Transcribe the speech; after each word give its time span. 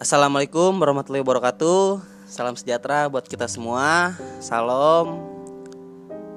Assalamualaikum 0.00 0.80
warahmatullahi 0.80 1.20
wabarakatuh. 1.20 2.00
Salam 2.24 2.56
sejahtera 2.56 3.04
buat 3.12 3.28
kita 3.28 3.44
semua. 3.44 4.16
Salam. 4.40 5.20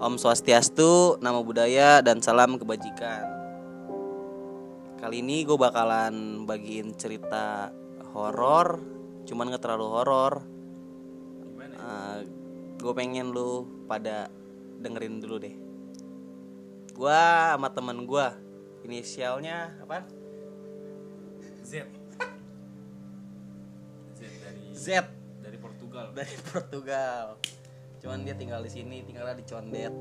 Om 0.03 0.19
Swastiastu, 0.19 1.15
nama 1.23 1.39
budaya 1.39 2.03
dan 2.03 2.19
salam 2.19 2.59
kebajikan. 2.59 3.23
Kali 4.99 5.23
ini 5.23 5.47
gue 5.47 5.55
bakalan 5.55 6.43
bagiin 6.43 6.91
cerita 6.99 7.71
horor, 8.11 8.83
cuman 9.31 9.55
gak 9.55 9.63
terlalu 9.63 9.87
horor. 9.95 10.43
Uh, 11.79 12.19
gue 12.83 12.91
pengen 12.91 13.31
lu 13.31 13.63
pada 13.87 14.27
dengerin 14.83 15.23
dulu 15.23 15.39
deh. 15.39 15.55
Gua 16.91 17.55
sama 17.55 17.71
temen 17.71 18.03
gue, 18.03 18.27
inisialnya 18.83 19.71
apa? 19.79 20.03
Z 21.63 22.02
Z 24.83 25.07
dari 25.39 25.55
Portugal 25.55 26.11
dari 26.11 26.35
Portugal. 26.43 27.39
Cuman 28.03 28.27
dia 28.27 28.35
tinggal 28.35 28.59
di 28.59 28.67
sini, 28.67 28.99
tinggalnya 29.07 29.39
di 29.39 29.45
Condet. 29.47 29.95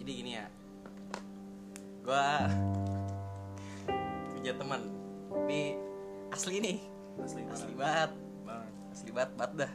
Jadi 0.00 0.10
gini 0.16 0.40
ya, 0.40 0.48
gua 2.00 2.48
punya 4.32 4.56
teman, 4.56 4.80
tapi 5.28 5.76
asli 6.32 6.64
nih, 6.64 6.78
asli 7.20 7.44
asli 7.44 7.72
banget. 7.76 8.16
banget, 8.16 8.48
banget 8.48 8.72
asli 8.96 9.10
banget, 9.12 9.30
banget 9.36 9.52
dah 9.60 9.72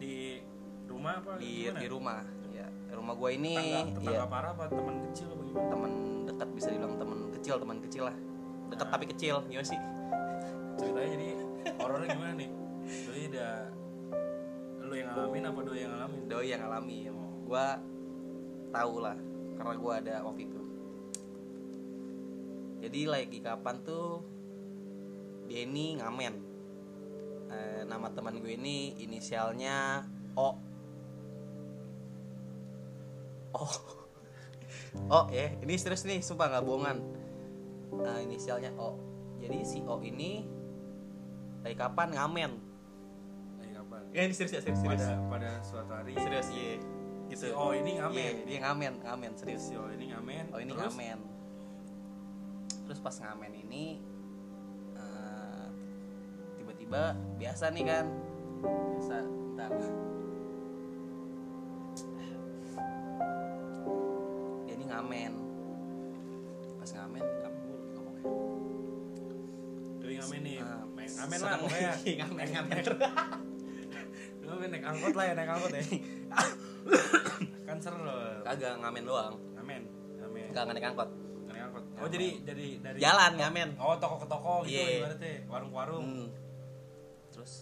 di 0.00 0.40
rumah 0.88 1.20
apa 1.20 1.36
di 1.36 1.68
gimana? 1.68 1.80
di 1.84 1.88
rumah. 1.92 2.20
Ya, 2.56 2.66
rumah 2.96 3.12
gua 3.12 3.28
ini 3.28 3.60
tetangga, 3.60 3.92
tetangga 3.92 4.12
ya 4.16 4.24
parah 4.24 4.50
apa 4.56 4.64
teman 4.72 4.96
kecil 5.12 5.26
apa 5.36 5.42
gimana 5.52 5.68
teman 5.68 5.92
dekat 6.32 6.48
bisa 6.56 6.68
dibilang 6.72 6.96
teman 6.96 7.18
kecil, 7.36 7.56
teman 7.60 7.78
kecil 7.84 8.04
lah. 8.08 8.16
Dekat 8.72 8.88
tapi 8.88 9.04
kecil, 9.10 9.44
gimana 9.48 9.66
sih? 9.66 9.80
ceritanya 10.78 11.08
jadi 11.14 11.28
horornya 11.78 12.08
gimana 12.14 12.32
nih? 12.38 12.50
Doi 12.84 13.22
udah 13.30 13.54
lu 14.84 14.94
yang 15.00 15.08
ngalamin 15.14 15.44
apa 15.48 15.60
doi 15.64 15.78
yang 15.80 15.92
ngalamin? 15.96 16.20
Doi 16.28 16.46
yang 16.50 16.62
alami 16.68 16.98
gue 17.44 17.66
tahu 18.74 18.94
lah 19.00 19.16
karena 19.56 19.74
gue 19.78 19.92
ada 20.04 20.14
waktu 20.26 20.42
itu. 20.50 20.60
Jadi 22.84 23.00
lagi 23.08 23.38
kapan 23.40 23.76
tuh 23.80 24.20
dia 25.48 25.64
ini 25.64 25.96
ngamen. 25.96 26.34
Eh, 27.54 27.82
nama 27.86 28.10
teman 28.10 28.40
gue 28.42 28.58
ini 28.58 28.98
inisialnya 29.00 30.04
O. 30.34 30.48
O. 33.54 33.64
O 35.10 35.26
ya 35.30 35.50
ini 35.58 35.74
serius 35.74 36.06
nih 36.06 36.22
sumpah 36.22 36.50
nggak 36.50 36.64
bohongan 36.66 36.98
Eh, 38.02 38.20
inisialnya 38.26 38.74
O. 38.74 38.98
Jadi 39.38 39.58
si 39.62 39.78
O 39.86 40.00
ini 40.02 40.42
lagi 41.62 41.76
kapan 41.78 42.08
ngamen? 42.12 42.52
Lagi 43.60 43.72
kapan? 43.72 44.02
Ya 44.10 44.20
ini 44.26 44.34
serius 44.34 44.52
ya 44.58 44.60
serius 44.60 44.80
serius. 44.82 45.04
Pada 45.04 45.16
pada 45.30 45.50
suatu 45.62 45.92
hari. 45.94 46.12
Serius 46.18 46.48
iya. 46.52 46.76
gitu 47.30 47.48
si 47.48 47.54
oh 47.56 47.72
ini 47.72 47.96
ngamen. 47.96 48.44
Iya, 48.44 48.44
dia 48.44 48.58
ngamen 48.68 48.92
ngamen 49.00 49.32
serius. 49.38 49.62
Si 49.68 49.72
oh 49.78 49.88
ini 49.88 50.12
ngamen 50.12 50.44
oh 50.52 50.60
ini 50.60 50.72
terus? 50.74 50.92
ngamen. 50.92 51.18
Terus 52.84 53.00
pas 53.00 53.16
ngamen 53.16 53.52
ini 53.64 53.84
eh, 54.98 55.66
tiba-tiba 56.60 57.16
biasa 57.40 57.72
nih 57.72 57.84
kan. 57.88 58.06
Biasa 58.64 59.16
bentar. 59.24 59.70
Dia 64.68 64.72
ini 64.76 64.84
ngamen 64.84 65.43
ngamen 71.24 71.38
lah 71.40 71.56
pokoknya. 71.56 71.92
Ngamen. 72.20 72.46
Ngamen. 72.52 72.84
Ngamen 74.44 74.68
naik 74.68 74.84
angkot 74.84 75.14
lah 75.16 75.24
ya 75.24 75.32
naik 75.32 75.50
angkot 75.56 75.72
ya. 75.72 75.82
Kan 77.68 77.76
seru 77.80 78.04
loh. 78.04 78.44
Kagak 78.44 78.76
ngamen 78.76 79.02
doang. 79.08 79.34
Ngamen 79.56 79.82
ngamen. 80.20 80.48
Kagak 80.52 80.72
naik 80.76 80.86
angkot. 80.92 81.08
Naik 81.48 81.62
angkot. 81.72 81.84
Oh 81.96 82.08
jadi 82.12 82.28
jadi 82.44 82.66
dari 82.84 82.98
jalan 83.00 83.32
ngamen. 83.40 83.68
Oh 83.80 83.96
toko 83.96 84.20
ke 84.20 84.26
toko 84.28 84.54
gitu 84.68 84.76
Iya. 84.76 85.00
ibaratnya 85.00 85.32
warung 85.48 85.70
ke 85.72 85.76
warung 85.80 86.04
Hmm. 86.04 86.28
Terus 87.32 87.52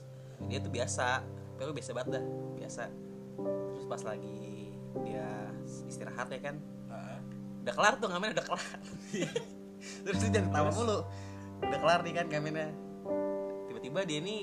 dia 0.51 0.59
tuh 0.59 0.69
biasa, 0.69 1.23
tapi 1.57 1.71
biasa 1.71 1.91
banget 1.95 2.19
dah, 2.19 2.25
biasa. 2.59 2.83
Terus 3.73 3.87
pas 3.87 4.03
lagi 4.05 4.75
dia 5.07 5.49
istirahat 5.89 6.29
ya 6.29 6.41
kan, 6.45 6.61
Heeh. 6.93 7.19
udah 7.65 7.73
kelar 7.73 7.95
tuh 7.97 8.13
ngamennya 8.13 8.37
udah 8.37 8.47
kelar. 8.53 8.77
Terus 10.05 10.19
dia 10.19 10.31
jadi 10.35 10.49
tawa 10.53 10.69
mulu, 10.75 11.09
udah 11.65 11.79
kelar 11.79 12.01
nih 12.05 12.13
kan 12.21 12.27
ngamennya. 12.29 12.69
Tiba-tiba 13.83 14.01
dia 14.07 14.19
ini 14.23 14.37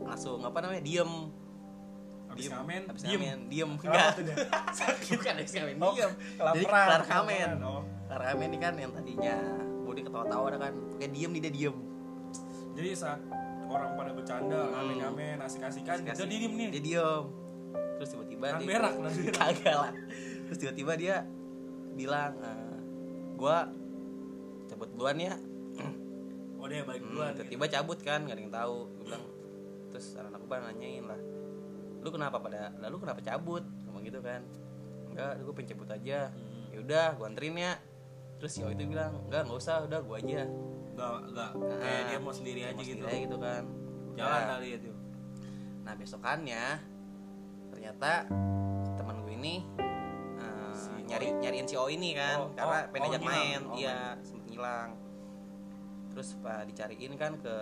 langsung 0.00 0.42
apa 0.42 0.58
namanya 0.58 0.82
diem. 0.82 1.12
Habis 2.26 2.46
Diem. 2.46 2.52
ngamen, 2.52 2.82
habis 2.86 3.02
diem. 3.02 3.20
ngamen, 3.20 3.38
diem. 3.46 3.70
Kenapa 3.76 3.94
enggak. 3.98 4.10
tuh 4.12 4.22
dia? 4.22 4.36
bukan 5.18 5.34
habis 5.36 5.52
ngamen. 5.52 5.76
Oh, 5.76 5.92
diem. 5.92 6.10
Kelaparan, 6.36 6.54
jadi 6.54 6.66
kelar 6.66 7.02
ngamen. 7.04 7.48
Oh. 7.60 7.82
kelar 8.04 8.22
ngamen 8.24 8.48
nih 8.50 8.60
kan 8.60 8.74
yang 8.76 8.90
tadinya 8.90 9.34
body 9.84 10.00
ketawa-tawa 10.02 10.44
ada 10.48 10.58
kan. 10.60 10.72
Kayak 10.98 11.12
diem 11.12 11.30
nih 11.30 11.40
dia 11.40 11.52
diem. 11.52 11.76
Jadi 12.70 12.88
saat 12.94 13.20
orang 13.66 13.90
pada 13.94 14.10
bercanda 14.10 14.58
Hmm. 14.58 14.72
ngamen 14.74 14.96
ngamen 15.00 15.36
asik-asikan 15.40 15.96
dia 16.02 16.14
diem 16.18 16.52
nih. 16.52 16.68
Dia 16.70 16.82
diem. 16.82 17.24
Terus 17.98 18.08
tiba-tiba 18.10 18.46
Kan 18.48 18.58
dia 18.58 18.68
berak, 18.68 18.92
kan? 18.92 19.02
Berak. 19.06 19.34
kagak 19.38 19.76
lah. 19.76 19.92
Terus 20.46 20.58
tiba-tiba 20.58 20.92
dia 20.96 21.16
bilang 21.92 22.32
eh, 22.40 22.78
gua 23.34 23.70
cabut 24.66 24.86
duluan 24.90 25.18
ya 25.18 25.34
oh 26.60 26.68
dia 26.68 26.84
balik 26.84 27.00
Hmm, 27.00 27.10
duluan 27.10 27.32
tiba-tiba 27.32 27.66
cabut 27.66 27.98
kan 28.00 28.20
gak 28.22 28.36
ada 28.36 28.42
yang 28.42 28.52
tahu. 28.52 28.76
Gue 28.92 29.04
bilang 29.08 29.24
terus 29.90 30.06
anak-anak 30.14 30.40
gue 30.40 30.56
nanyain 30.62 31.04
lah. 31.04 31.20
Lu 32.00 32.08
kenapa 32.08 32.36
pada 32.38 32.60
lalu 32.78 32.96
kenapa 33.00 33.20
cabut? 33.20 33.64
Ngomong 33.84 34.02
gitu 34.04 34.20
kan. 34.20 34.40
Enggak 35.08 35.40
gue 35.40 35.52
pengen 35.52 35.68
cabut 35.72 35.88
aja. 35.90 36.20
Hmm. 36.28 36.68
ya 36.70 36.78
udah 36.78 37.06
gue 37.14 37.26
anterin 37.26 37.56
ya. 37.56 37.72
Terus 38.36 38.52
si 38.52 38.60
O 38.60 38.68
itu 38.68 38.84
bilang 38.84 39.12
enggak 39.26 39.44
nggak 39.44 39.58
usah 39.58 39.84
udah 39.84 40.00
gue 40.00 40.16
aja. 40.16 40.42
Gak, 40.90 41.12
gak, 41.32 41.50
kayak 41.56 41.80
Ah, 41.96 42.02
dia 42.06 42.18
mau 42.18 42.30
sendiri 42.30 42.60
aja 42.62 42.76
mau 42.76 42.82
gitu. 42.82 43.00
sendiri 43.00 43.16
gitu 43.24 43.36
kan. 43.36 43.62
Jalan 44.12 44.36
Nah, 44.36 44.48
kali 44.50 44.68
itu 44.74 44.92
Nah 45.80 45.92
besokannya 45.94 46.64
ternyata 47.68 48.10
teman 48.94 49.16
gue 49.22 49.32
ini 49.34 49.54
Si 50.70 50.86
O 50.86 50.98
nyari 51.00 51.26
nyariin 51.36 51.66
si 51.66 51.74
O 51.74 51.86
ini 51.86 52.10
kan 52.12 52.36
Oh, 52.38 52.48
karena 52.52 52.78
oh, 52.78 52.90
pengen 52.90 53.02
oh, 53.02 53.10
ajak 53.10 53.20
ngilang. 53.20 53.34
main, 53.34 53.60
Oh, 53.64 53.76
iya 53.76 53.98
sempet 54.20 54.46
ngilang. 54.48 54.90
Terus 56.20 56.36
pak 56.36 56.68
dicariin 56.68 57.16
kan 57.16 57.32
ke 57.40 57.56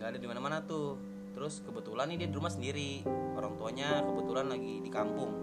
nggak 0.00 0.08
ada 0.08 0.16
di 0.16 0.24
mana-mana 0.24 0.64
tuh. 0.64 0.96
Terus 1.36 1.60
kebetulan 1.60 2.08
nih 2.08 2.24
dia 2.24 2.28
di 2.32 2.36
rumah 2.40 2.48
sendiri, 2.48 3.04
orang 3.36 3.60
tuanya 3.60 4.00
kebetulan 4.00 4.48
lagi 4.48 4.80
di 4.80 4.88
kampung. 4.88 5.36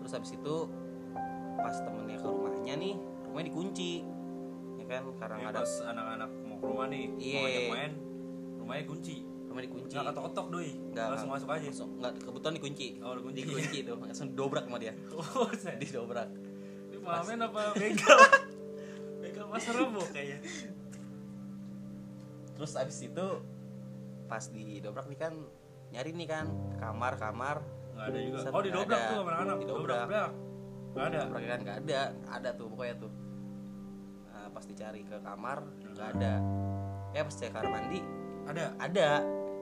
Terus 0.00 0.12
habis 0.16 0.32
itu 0.32 0.56
pas 1.60 1.76
temennya 1.84 2.16
ke 2.16 2.24
rumahnya 2.24 2.74
nih, 2.80 2.94
rumahnya 3.28 3.46
dikunci, 3.52 3.92
ya 4.80 4.84
kan 4.88 5.02
karena 5.20 5.34
nggak 5.36 5.52
ada 5.52 5.62
anak-anak 5.84 6.30
mau 6.48 6.56
ke 6.56 6.64
rumah 6.64 6.86
nih 6.88 7.04
Iya. 7.20 7.36
mau 7.36 7.44
ajak 7.44 7.64
main 7.68 7.92
rumahnya 8.56 8.84
kunci 8.88 9.16
rumah 9.20 9.62
dikunci. 9.62 9.92
nggak 9.92 10.06
ketok-ketok 10.08 10.46
doi 10.48 10.70
Nggak, 10.96 11.06
langsung 11.12 11.30
masuk 11.30 11.48
aja 11.52 11.66
Langsung 11.68 11.90
nggak 12.00 12.12
kebetulan 12.24 12.54
dikunci. 12.56 12.86
Oh, 13.04 13.12
dikunci. 13.12 13.40
Dikunci 13.44 13.78
tuh, 13.84 13.96
langsung 14.00 14.28
dobrak 14.32 14.64
sama 14.64 14.78
dia. 14.80 14.92
oh 15.12 15.52
saya 15.52 15.76
Didobrak. 15.76 16.28
ini 16.88 16.96
pengamen 17.04 17.38
apa 17.44 17.60
begal 17.76 18.18
begal 19.20 19.44
pasar 19.52 19.74
rebo 19.76 20.00
kayaknya 20.08 20.38
terus 22.56 22.72
abis 22.74 23.04
itu 23.04 23.26
pas 24.26 24.42
di 24.50 24.82
dobrak 24.82 25.06
nih 25.06 25.18
kan 25.20 25.32
nyari 25.94 26.10
nih 26.16 26.28
kan 26.28 26.46
kamar 26.82 27.14
kamar. 27.20 27.56
Nggak 27.94 28.06
ada 28.10 28.18
juga. 28.20 28.38
Set, 28.42 28.50
oh 28.50 28.60
nggak 28.60 28.66
didobrak 28.66 28.98
ada. 28.98 29.08
tuh 29.08 29.16
sama 29.16 29.30
anak-anak 29.30 29.56
Didobrak. 29.56 29.76
dobrak 29.78 30.30
nggak 30.96 31.06
ada? 31.06 31.18
Dobrak 31.22 31.42
kan 31.46 31.58
nggak 31.62 31.78
ada. 31.86 32.00
Ada 32.32 32.48
tuh 32.56 32.66
pokoknya 32.72 32.94
tuh. 32.98 33.12
Nah, 34.26 34.46
pas 34.50 34.64
dicari 34.66 35.00
ke 35.06 35.16
kamar 35.22 35.58
nggak 35.94 36.08
ada. 36.18 36.32
Ya 37.14 37.20
pas 37.22 37.34
cek 37.36 37.50
kamar 37.54 37.70
mandi 37.70 38.00
ada? 38.46 38.64
Ada. 38.82 39.08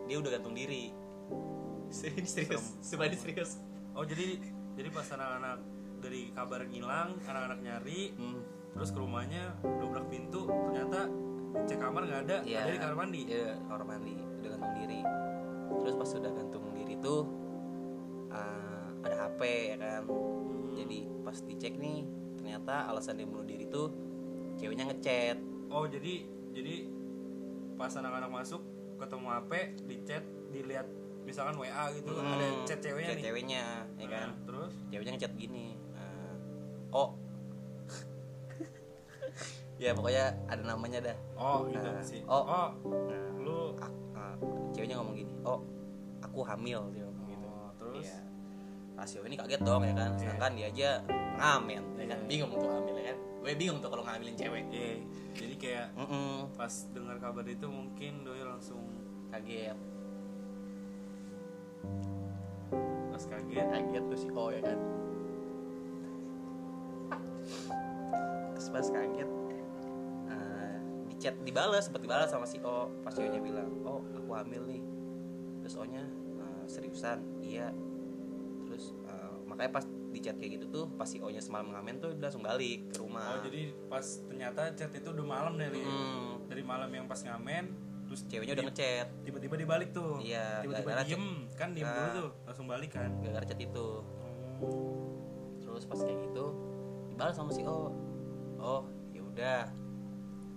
Dia 0.09 0.17
udah 0.21 0.31
gantung 0.33 0.55
diri. 0.57 0.91
Serius 1.95 2.31
serius. 2.35 2.65
Sumpah 2.83 3.13
serius. 3.13 3.61
Oh 3.95 4.03
jadi 4.03 4.41
jadi 4.75 4.89
pas 4.91 5.07
anak-anak 5.15 5.59
dari 6.03 6.29
kabar 6.37 6.61
ngilang 6.69 7.17
anak-anak 7.25 7.59
nyari 7.65 8.13
hmm. 8.13 8.41
terus 8.77 8.93
ke 8.93 8.99
rumahnya 9.01 9.57
dobrak 9.63 10.05
pintu 10.13 10.45
ternyata 10.45 11.09
cek 11.57 11.79
kamar 11.79 12.03
nggak 12.03 12.21
ada 12.25 12.37
Iya. 12.43 12.59
ada 12.61 12.71
di 12.71 12.81
kamar 12.81 12.97
mandi. 12.99 13.21
Iya, 13.25 13.55
kamar 13.63 13.83
mandi 13.85 14.13
udah 14.37 14.49
gantung 14.51 14.75
diri. 14.77 15.01
Terus 15.77 15.95
pas 15.95 16.09
sudah 16.09 16.31
gantung 16.31 16.65
diri 16.73 16.95
tuh 16.99 17.21
eh, 18.29 18.87
ada 19.01 19.17
HP 19.23 19.41
ya 19.71 19.77
kan? 19.77 20.03
Hmm. 20.05 20.75
jadi 20.75 20.99
pas 21.23 21.39
dicek 21.41 21.75
nih 21.77 22.03
ternyata 22.35 22.89
alasan 22.89 23.15
dia 23.15 23.25
bunuh 23.25 23.43
diri 23.43 23.65
tuh 23.65 23.89
ceweknya 24.57 24.85
ngechat. 24.87 25.39
Oh 25.69 25.87
jadi 25.87 26.27
jadi 26.51 26.75
pas 27.75 27.91
anak-anak 27.93 28.31
masuk 28.33 28.63
ketemu 28.97 29.27
HP 29.29 29.53
di 29.83 29.97
chat 30.03 30.23
dilihat 30.49 30.87
misalkan 31.23 31.57
WA 31.57 31.89
gitu 31.93 32.11
Hmm, 32.13 32.27
ada 32.33 32.47
chat 32.65 32.79
ceweknya 32.79 33.09
chat 33.09 33.17
nih. 33.17 33.25
ceweknya 33.25 33.63
ya 33.97 34.07
kan? 34.07 34.29
Nah, 34.29 34.39
terus? 34.45 34.73
Ceweknya 34.89 35.13
ngechat 35.15 35.33
gini 35.35 35.67
eh, 35.95 36.35
oh 36.93 37.17
ya 39.77 39.91
pokoknya 39.93 40.25
ada 40.47 40.63
namanya 40.63 40.99
dah. 41.03 41.17
Oh 41.35 41.67
gitu 41.67 41.83
Nah, 41.85 42.01
sih. 42.01 42.23
oh. 42.25 42.45
oh 42.45 42.69
nah, 43.05 43.27
lu 43.37 43.59
ak- 43.77 44.01
ah, 44.13 44.35
ceweknya 44.71 44.97
ngomong 44.97 45.15
gini 45.15 45.33
oh 45.43 45.61
aku 46.21 46.41
hamil 46.43 46.89
dia 46.91 47.05
ngomong 47.05 47.27
gitu. 47.29 47.47
oh, 47.47 47.71
terus? 47.77 48.07
Iya. 48.07 48.19
rasio 48.95 49.21
ini 49.23 49.35
kaget 49.35 49.61
dong 49.61 49.83
ya 49.83 49.93
kan? 49.93 50.11
Sedangkan 50.15 50.53
dia 50.55 50.67
aja 50.69 50.91
ngamen 51.35 51.83
ya 51.95 52.07
kan? 52.07 52.19
Iya. 52.21 52.29
bingung 52.31 52.51
tuh 52.55 52.71
hamil 52.71 52.95
ya 52.95 53.05
kan? 53.11 53.19
Gue 53.43 53.53
bingung 53.55 53.79
tuh 53.79 53.91
kalau 53.91 54.03
ngambilin 54.03 54.35
cewek. 54.35 54.65
Iya, 54.71 54.93
jadi 55.35 55.55
kayak 55.59 55.87
Mm-mm, 55.95 56.55
pas 56.55 56.73
dengar 56.89 57.19
kabar 57.19 57.45
itu 57.45 57.67
mungkin 57.67 58.23
doi 58.23 58.41
langsung 58.41 58.81
kaget. 59.29 59.77
Pas 63.11 63.25
kaget. 63.27 63.67
Kaget 63.69 64.05
tuh 64.07 64.17
si 64.17 64.29
O 64.31 64.49
ya 64.49 64.63
kan? 64.63 64.79
Pas 68.65 68.87
kaget. 68.89 69.29
eh, 69.29 69.44
chat 71.25 71.37
dibalas 71.41 71.89
seperti 71.89 72.05
dibalas 72.05 72.29
sama 72.29 72.45
si 72.45 72.61
O 72.61 72.93
pas 73.01 73.09
ceweknya 73.11 73.41
bilang 73.41 73.73
oh 73.81 74.05
aku 74.05 74.31
hamil 74.31 74.69
nih. 74.69 74.83
Terus 75.59 75.75
O 75.75 75.85
nya 75.85 76.05
"Eh, 76.37 76.65
seriusan? 76.67 77.19
Iya. 77.41 77.73
Terus 78.63 78.93
eh, 79.03 79.33
makanya 79.45 79.73
pas 79.73 79.85
di 79.87 80.21
chat 80.21 80.37
kayak 80.37 80.61
gitu 80.61 80.67
tuh 80.71 80.85
pas 80.93 81.09
si 81.09 81.19
O 81.19 81.27
nya 81.27 81.41
semalam 81.41 81.67
ngamen 81.67 81.97
tuh 81.97 82.13
dia 82.13 82.29
langsung 82.29 82.45
balik 82.45 82.93
ke 82.93 83.01
rumah. 83.01 83.35
Oh 83.35 83.41
jadi 83.41 83.73
pas 83.89 84.05
ternyata 84.23 84.69
chat 84.71 84.93
itu 84.93 85.09
udah 85.09 85.25
malam 85.25 85.57
dari 85.57 85.81
Hmm. 85.81 86.45
dari 86.45 86.61
malam 86.61 86.87
yang 86.89 87.09
pas 87.09 87.19
ngamen 87.19 87.73
terus 88.05 88.21
ceweknya 88.29 88.53
udah 88.53 88.67
ngechat. 88.69 89.09
tiba-tiba 89.25 89.55
dibalik 89.57 89.89
tuh. 89.91 90.21
Iya, 90.21 90.61
tiba-tiba 90.61 91.03
diem 91.03 91.25
kan 91.57 91.73
diem 91.73 91.89
Nah. 91.89 91.97
dulu 91.97 92.09
tuh 92.15 92.31
langsung 92.45 92.67
balik 92.69 92.93
kan. 92.93 93.09
Gara-gara 93.19 93.49
chat 93.49 93.57
itu. 93.59 93.89
Terus 95.59 95.83
pas 95.85 95.99
kayak 95.99 96.19
gitu 96.23 96.45
dibalas 97.09 97.33
sama 97.33 97.49
si 97.49 97.65
O. 97.65 97.89
Oh 98.61 98.83
ya 99.11 99.25
udah 99.25 99.61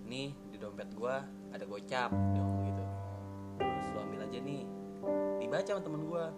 nih 0.03 0.31
di 0.57 0.65
dompet 0.65 0.89
gua 0.97 1.21
ada 1.53 1.61
gocap 1.69 2.09
dia 2.33 2.41
ngomong 2.41 2.65
gitu. 2.65 2.83
Terus 3.61 3.87
lu 3.93 3.99
ambil 4.01 4.25
aja 4.25 4.39
nih. 4.41 4.65
Dibaca 5.37 5.69
sama 5.69 5.81
temen 5.85 6.01
gua. 6.09 6.33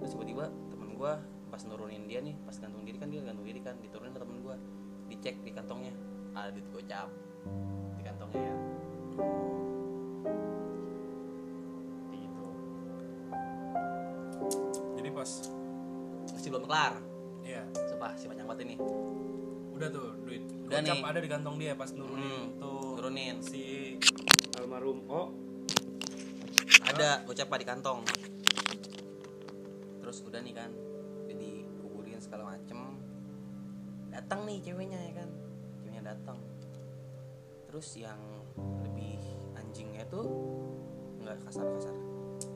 Terus 0.00 0.16
tiba-tiba 0.16 0.48
temen 0.72 0.96
gua 0.96 1.20
pas 1.52 1.60
nurunin 1.68 2.08
dia 2.08 2.24
nih 2.24 2.32
pas 2.48 2.56
gantung 2.56 2.80
diri 2.88 2.96
kan 2.96 3.12
dia 3.12 3.20
gantung 3.20 3.44
diri 3.44 3.60
kan 3.60 3.76
diturunin 3.84 4.16
ke 4.16 4.20
temen 4.24 4.40
gua. 4.40 4.56
Dicek 5.12 5.44
di 5.44 5.52
kantongnya 5.52 5.92
ada 6.32 6.48
duit 6.48 6.64
gocap. 6.72 7.12
Di 8.00 8.02
kantongnya 8.08 8.40
ya. 8.40 8.56
Kayak 12.08 12.20
gitu. 12.24 12.46
Jadi 14.96 15.08
pas 15.12 15.30
masih 16.32 16.48
belum 16.56 16.64
kelar. 16.64 16.92
Iya. 17.44 17.62
Sumpah, 17.84 18.16
si 18.16 18.32
panjang 18.32 18.48
banget 18.48 18.64
ini 18.64 18.76
udah 19.78 19.88
tuh 19.94 20.10
duit 20.26 20.42
Udah 20.66 20.82
nih. 20.82 21.00
ada 21.00 21.20
di 21.22 21.30
kantong 21.30 21.56
dia 21.56 21.72
pas 21.78 21.88
nurunin 21.94 22.50
Hmm, 22.50 22.58
tuh 22.58 22.98
nurunin. 22.98 23.38
si 23.40 23.94
almarhum 24.58 25.06
oh 25.06 25.30
ada 26.88 27.22
gocap 27.22 27.52
di 27.54 27.66
kantong. 27.68 28.00
Terus 30.02 30.18
udah 30.24 30.40
nih 30.40 30.54
kan 30.56 30.70
jadi 31.28 31.62
kuburin 31.78 32.18
segala 32.18 32.56
macem. 32.56 32.96
Datang 34.10 34.48
nih 34.48 34.58
ceweknya 34.64 34.98
ya 34.98 35.12
kan 35.22 35.28
ceweknya 35.78 36.02
datang. 36.10 36.40
Terus 37.68 37.88
yang 37.94 38.18
lebih 38.82 39.20
anjingnya 39.54 40.08
tuh 40.08 40.26
nggak 41.22 41.38
kasar 41.44 41.64
kasar 41.76 41.96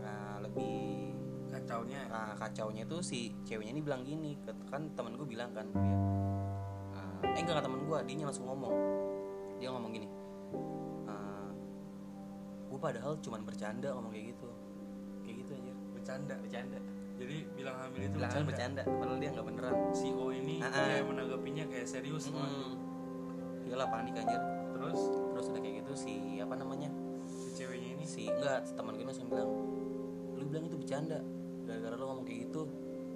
nah, 0.00 0.40
lebih 0.40 1.12
kacaunya. 1.52 2.08
Nah, 2.08 2.32
kacaunya 2.34 2.82
tuh 2.88 3.04
si 3.04 3.36
ceweknya 3.44 3.76
ini 3.76 3.82
bilang 3.84 4.02
gini 4.02 4.34
kan 4.72 4.90
temen 4.96 5.14
gue 5.20 5.28
bilang 5.28 5.52
kan 5.52 5.68
dia 5.70 6.00
eh 7.22 7.40
enggak 7.40 7.54
enggak 7.54 7.66
temen 7.70 7.80
gue 7.86 7.98
dia 8.06 8.26
langsung 8.26 8.46
ngomong. 8.50 8.74
Dia 9.62 9.70
ngomong 9.70 9.92
gini 9.94 10.08
gue 12.72 12.80
padahal 12.80 13.20
cuman 13.20 13.44
bercanda 13.44 13.92
ngomong 13.92 14.12
kayak 14.16 14.32
gitu. 14.32 14.48
Kayak 15.20 15.36
gitu 15.44 15.50
aja 15.52 15.72
bercanda 15.92 16.34
bercanda. 16.40 16.78
Jadi 17.20 17.36
bilang 17.54 17.76
hamil 17.76 18.00
itu 18.00 18.16
bilang 18.16 18.32
bercanda. 18.32 18.48
bercanda 18.48 18.82
padahal 18.88 19.18
dia 19.20 19.30
nggak 19.36 19.46
beneran. 19.52 19.74
Si 19.92 20.08
O 20.16 20.24
ini 20.32 20.56
ah. 20.64 20.72
kayak 20.72 21.04
menanggapinya 21.04 21.64
kayak 21.68 21.86
serius 21.86 22.32
Hmm. 22.32 22.40
waduh. 22.40 22.74
iyalah 23.68 23.88
panik 23.92 24.16
anjir. 24.16 24.40
Terus? 24.72 25.00
Terus 25.36 25.46
udah 25.52 25.60
kayak 25.60 25.74
gitu 25.84 25.92
si 25.94 26.14
apa 26.40 26.54
namanya? 26.56 26.90
Si 27.28 27.48
ceweknya 27.60 27.88
ini? 28.00 28.04
Si 28.08 28.22
enggak 28.32 28.64
teman 28.72 28.96
gue 28.96 29.04
langsung 29.04 29.28
bilang 29.28 29.52
lu 30.32 30.44
bilang 30.48 30.64
itu 30.64 30.76
bercanda. 30.80 31.20
Gara-gara 31.68 31.94
lu 31.94 32.04
ngomong 32.08 32.24
kayak 32.24 32.48
gitu 32.48 32.66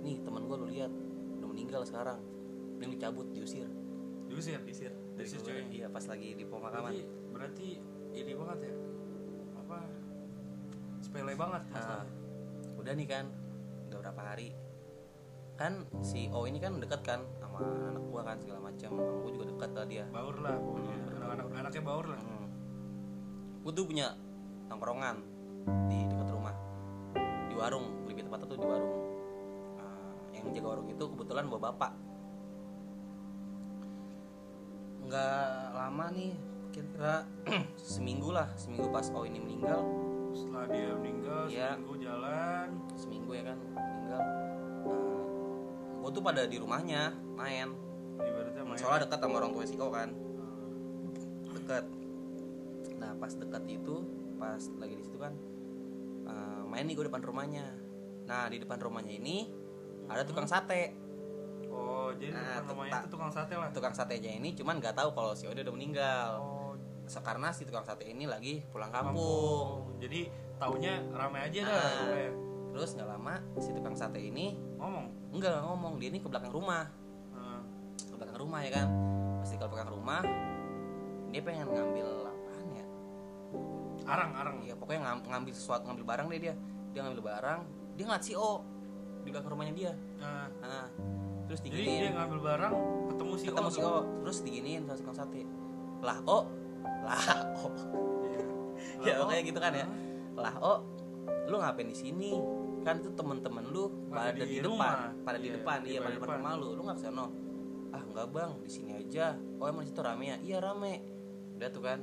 nih 0.04 0.20
teman 0.20 0.44
gue 0.44 0.56
lu 0.60 0.66
lihat 0.68 0.92
udah 1.40 1.48
meninggal 1.48 1.82
sekarang. 1.88 2.20
Dia 2.76 2.92
dicabut 2.92 3.32
diusir 3.32 3.64
diusir 4.36 4.60
diusir 4.60 4.92
dari 5.16 5.24
ceweknya? 5.32 5.72
iya 5.72 5.86
pas 5.88 6.04
lagi 6.04 6.36
di 6.36 6.44
pemakaman. 6.44 6.92
Berarti 6.92 7.00
berarti 7.32 7.68
ini 8.12 8.32
banget 8.36 8.58
ya? 8.68 8.74
Apa? 9.64 9.78
Sepele 11.00 11.32
banget 11.32 11.62
Ah, 11.72 11.72
masalahnya. 11.72 12.12
udah 12.76 12.92
nih 12.92 13.08
kan 13.08 13.24
udah 13.88 13.98
berapa 14.04 14.22
hari. 14.22 14.48
Kan 15.56 15.72
si 16.04 16.28
O 16.36 16.44
ini 16.44 16.60
kan 16.60 16.76
deket 16.76 17.00
kan 17.00 17.24
sama 17.40 17.64
anak 17.64 18.04
gua 18.12 18.22
kan 18.22 18.36
segala 18.36 18.60
macam 18.60 18.90
sama 18.92 19.12
gua 19.24 19.30
juga 19.32 19.46
deket 19.48 19.70
lah 19.72 19.86
dia. 19.88 20.04
Baur 20.12 20.36
lah 20.36 20.54
pokoknya. 20.60 20.96
Hmm, 21.00 21.16
anak-anak 21.16 21.46
anaknya 21.56 21.82
baur 21.82 22.06
lah. 22.06 22.20
Hmm. 22.20 22.46
Gue 23.64 23.72
tuh 23.74 23.84
punya 23.88 24.06
tongkrongan 24.68 25.16
di 25.90 25.98
dekat 26.06 26.28
rumah. 26.30 26.54
Di 27.48 27.54
warung 27.56 28.04
lebih 28.06 28.28
tepatnya 28.28 28.46
tuh 28.46 28.58
di 28.60 28.66
warung. 28.68 28.94
Ah, 29.80 30.12
yang 30.36 30.52
jaga 30.52 30.68
warung 30.76 30.86
itu 30.86 31.04
kebetulan 31.08 31.44
bawa 31.48 31.72
bapak 31.72 31.92
nggak 35.06 35.46
lama 35.72 36.06
nih 36.10 36.32
kira-kira 36.74 37.24
seminggu 37.78 38.34
lah 38.34 38.50
seminggu 38.58 38.90
pas 38.90 39.06
O 39.10 39.22
ini 39.22 39.38
meninggal. 39.38 39.80
Setelah 40.36 40.66
dia 40.68 40.92
meninggal 40.92 41.42
Iya. 41.48 41.68
seminggu 41.72 41.94
jalan. 41.96 42.66
Seminggu 42.92 43.30
ya 43.32 43.42
kan 43.46 43.58
meninggal. 43.72 44.22
Gue 46.02 46.10
tuh 46.12 46.22
pada 46.22 46.42
di 46.44 46.56
rumahnya 46.60 47.14
main. 47.32 47.72
Ibaratnya 48.20 48.62
main. 48.62 48.78
Soalnya 48.78 49.08
dekat 49.08 49.18
sama 49.22 49.34
orang 49.40 49.50
tua 49.56 49.64
si 49.64 49.76
O 49.80 49.88
kan. 49.88 50.10
Deket. 51.48 51.84
Nah 53.00 53.10
pas 53.16 53.32
dekat 53.32 53.62
itu 53.66 53.94
pas 54.36 54.60
lagi 54.76 54.94
di 54.94 55.04
situ 55.06 55.16
kan 55.16 55.32
eh, 56.28 56.62
main 56.68 56.84
nih 56.84 56.92
gue 56.92 57.06
depan 57.08 57.24
rumahnya. 57.24 57.66
Nah 58.28 58.52
di 58.52 58.60
depan 58.60 58.76
rumahnya 58.76 59.16
ini 59.16 59.48
ada 60.06 60.22
tukang 60.22 60.44
sate 60.44 60.92
oh 61.76 62.08
jadi 62.12 62.32
Nah, 62.32 62.64
rumahnya 62.64 62.92
itu 62.98 63.08
tukang 63.08 63.28
sate 63.28 63.52
lah 63.52 63.68
tukang 63.70 63.92
satenya 63.92 64.32
ini 64.32 64.52
cuman 64.52 64.74
nggak 64.76 64.94
tahu 64.94 65.12
kalau 65.12 65.32
si 65.32 65.44
Ode 65.44 65.60
udah 65.60 65.74
meninggal. 65.74 66.30
Oh. 66.38 66.72
So, 67.04 67.20
karena 67.20 67.52
si 67.52 67.62
tukang 67.62 67.84
sate 67.84 68.02
ini 68.02 68.24
lagi 68.24 68.66
pulang 68.66 68.90
kampung. 68.90 69.94
Jadi 69.96 70.26
taunya 70.56 70.98
ramai 71.12 71.46
aja 71.46 71.60
dah 71.62 71.76
Ah. 71.76 71.92
pokoknya. 72.02 72.30
terus 72.66 72.92
nggak 72.92 73.08
lama 73.08 73.34
si 73.56 73.70
tukang 73.70 73.94
sate 73.94 74.18
ini 74.18 74.52
ngomong? 74.76 75.06
Enggak 75.30 75.54
nggak 75.54 75.64
ngomong. 75.66 75.92
Dia 75.96 76.08
ini 76.10 76.18
ke 76.18 76.26
belakang 76.26 76.50
rumah. 76.50 76.88
Ah. 77.30 77.60
ke 77.96 78.14
belakang 78.14 78.38
rumah 78.38 78.60
ya 78.60 78.70
kan? 78.74 78.88
Pasti 79.38 79.54
ke 79.54 79.64
belakang 79.64 79.90
rumah 79.90 80.20
dia 81.28 81.42
pengen 81.42 81.68
ngambil 81.68 82.08
apaan 82.26 82.66
ya? 82.72 82.84
Arang 84.04 84.30
arang. 84.34 84.56
Iya 84.60 84.74
pokoknya 84.74 85.00
ngam- 85.04 85.24
ngambil 85.24 85.52
sesuatu 85.52 85.84
ngambil 85.84 86.04
barang 86.06 86.26
deh 86.28 86.40
dia. 86.40 86.54
Dia 86.90 87.00
ngambil 87.02 87.22
barang 87.22 87.60
dia 87.94 88.04
ngeliat 88.04 88.24
si 88.24 88.32
O 88.32 88.60
di 89.20 89.30
belakang 89.30 89.50
rumahnya 89.50 89.74
dia. 89.74 89.92
Nah, 90.16 90.46
nah, 90.60 90.86
terus 91.46 91.60
jadi 91.60 91.72
dia 91.72 91.80
diginiin 91.80 92.12
ngambil 92.12 92.38
barang 92.42 92.74
ketemu 93.08 93.32
si 93.32 93.44
ketemu 93.46 93.66
O 93.66 93.70
si 93.70 93.78
tuh. 93.78 93.88
O. 93.88 93.98
Terus 94.20 94.36
diginiin 94.42 94.82
sama 94.84 94.96
tukang 94.96 95.16
sate 95.16 95.42
lah 95.98 96.18
O. 96.24 96.38
Lah 97.02 97.24
O. 97.56 97.66
Iya. 98.96 99.12
ya 99.12 99.24
kayak 99.24 99.44
gitu 99.46 99.58
kan 99.58 99.72
ya. 99.72 99.86
Lah 100.34 100.54
O 100.58 100.74
lu 101.46 101.56
ngapain 101.56 101.86
di 101.86 101.94
sini? 101.94 102.34
Kan 102.82 103.02
itu 103.02 103.10
temen-temen 103.12 103.66
lu 103.66 103.90
Pada 104.08 104.30
pada, 104.30 104.42
di 104.42 104.46
di, 104.48 104.58
rumah. 104.62 105.10
depan 105.10 105.24
pada 105.24 105.38
di 105.38 105.46
Iya, 105.46 105.54
depan. 105.58 105.78
iya 105.82 105.98
pada 106.00 106.14
depan. 106.16 106.36
rumah 106.38 106.52
lu. 106.54 106.68
Lu 106.74 106.82
nggak 106.82 106.98
ke 106.98 107.02
sana 107.02 107.24
ah 107.90 108.02
nggak 108.04 108.26
bang. 108.28 108.50
Di 108.60 108.70
sini 108.70 108.92
aja. 108.96 109.26
Oh 109.56 109.66
emang 109.66 109.82
di 109.82 109.90
situ 109.90 110.02
rame 110.02 110.24
ya? 110.26 110.36
Iya 110.40 110.58
rame. 110.60 110.94
Udah 111.54 111.68
tuh 111.70 111.82
kan. 111.82 111.98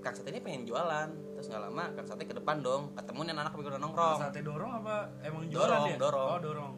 Kang 0.00 0.12
sate 0.12 0.28
ini 0.28 0.40
pengen 0.40 0.62
jualan. 0.64 1.08
Terus 1.32 1.48
nggak 1.48 1.62
lama 1.64 1.84
kang 1.96 2.06
sate 2.06 2.22
ke 2.22 2.36
depan 2.36 2.60
dong. 2.60 2.92
Ketemu 2.92 3.20
nih 3.24 3.32
anak 3.34 3.52
udah 3.52 3.80
nongkrong. 3.80 4.18
Sate 4.20 4.40
dorong 4.40 4.72
apa? 4.78 4.96
Emang 5.20 5.48
jualan 5.48 5.64
Dorong, 5.64 5.84
dia? 5.86 5.96
dorong. 5.96 6.28
oh 6.28 6.38
dorong 6.38 6.72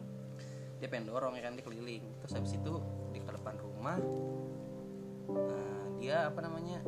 dia 0.77 0.87
pengen 0.89 1.09
dorong 1.09 1.33
ya 1.37 1.41
kan 1.49 1.53
dia 1.57 1.65
keliling. 1.65 2.03
Terus 2.21 2.33
habis 2.37 2.53
itu 2.53 2.73
di 3.13 3.19
ke 3.21 3.31
depan 3.33 3.55
rumah 3.57 3.97
nah, 5.31 5.83
dia 5.99 6.31
apa 6.31 6.39
namanya 6.39 6.79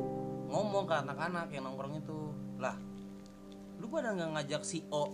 ngomong 0.48 0.84
ke 0.88 0.94
anak-anak 0.96 1.46
yang 1.52 1.68
nongkrong 1.68 1.94
itu 2.00 2.18
lah 2.56 2.76
lu 3.80 3.88
pada 3.88 4.12
nggak 4.12 4.30
ngajak 4.36 4.62
si 4.64 4.84
O 4.92 5.08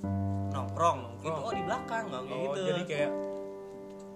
nongkrong, 0.50 1.21
gitu. 1.23 1.38
Oh. 1.38 1.52
Di 1.52 1.62
belakang 1.62 2.11
nggak 2.11 2.23
oh 2.26 2.42
gitu. 2.50 2.61
jadi 2.64 2.83
kayak 2.88 3.12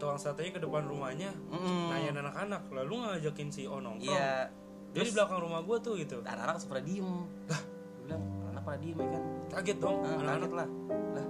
tukang 0.00 0.16
satenya 0.16 0.56
ke 0.56 0.60
depan 0.64 0.88
rumahnya 0.88 1.30
Mm-mm. 1.52 1.92
nanyain 1.92 2.16
anak-anak 2.16 2.62
lalu 2.72 2.94
ngajakin 3.04 3.48
si 3.52 3.68
O 3.68 3.78
nongkrong? 3.78 4.10
Iya. 4.10 4.48
Dia 4.90 5.02
di 5.06 5.12
belakang 5.14 5.38
rumah 5.38 5.62
gua 5.62 5.78
tuh 5.78 5.94
gitu. 6.00 6.18
Anak-anak 6.24 6.66
pada 6.66 6.82
diem. 6.82 7.06
Lah. 7.46 7.62
Gue 7.62 8.02
bilang 8.10 8.22
anak 8.50 8.62
pada 8.66 8.78
diem 8.82 8.98
ya 8.98 9.06
kan? 9.06 9.22
Kaget 9.54 9.78
dong 9.78 9.96
ah, 10.02 10.18
anak-anak. 10.18 10.50
lah. 10.50 10.68
Lah 11.14 11.26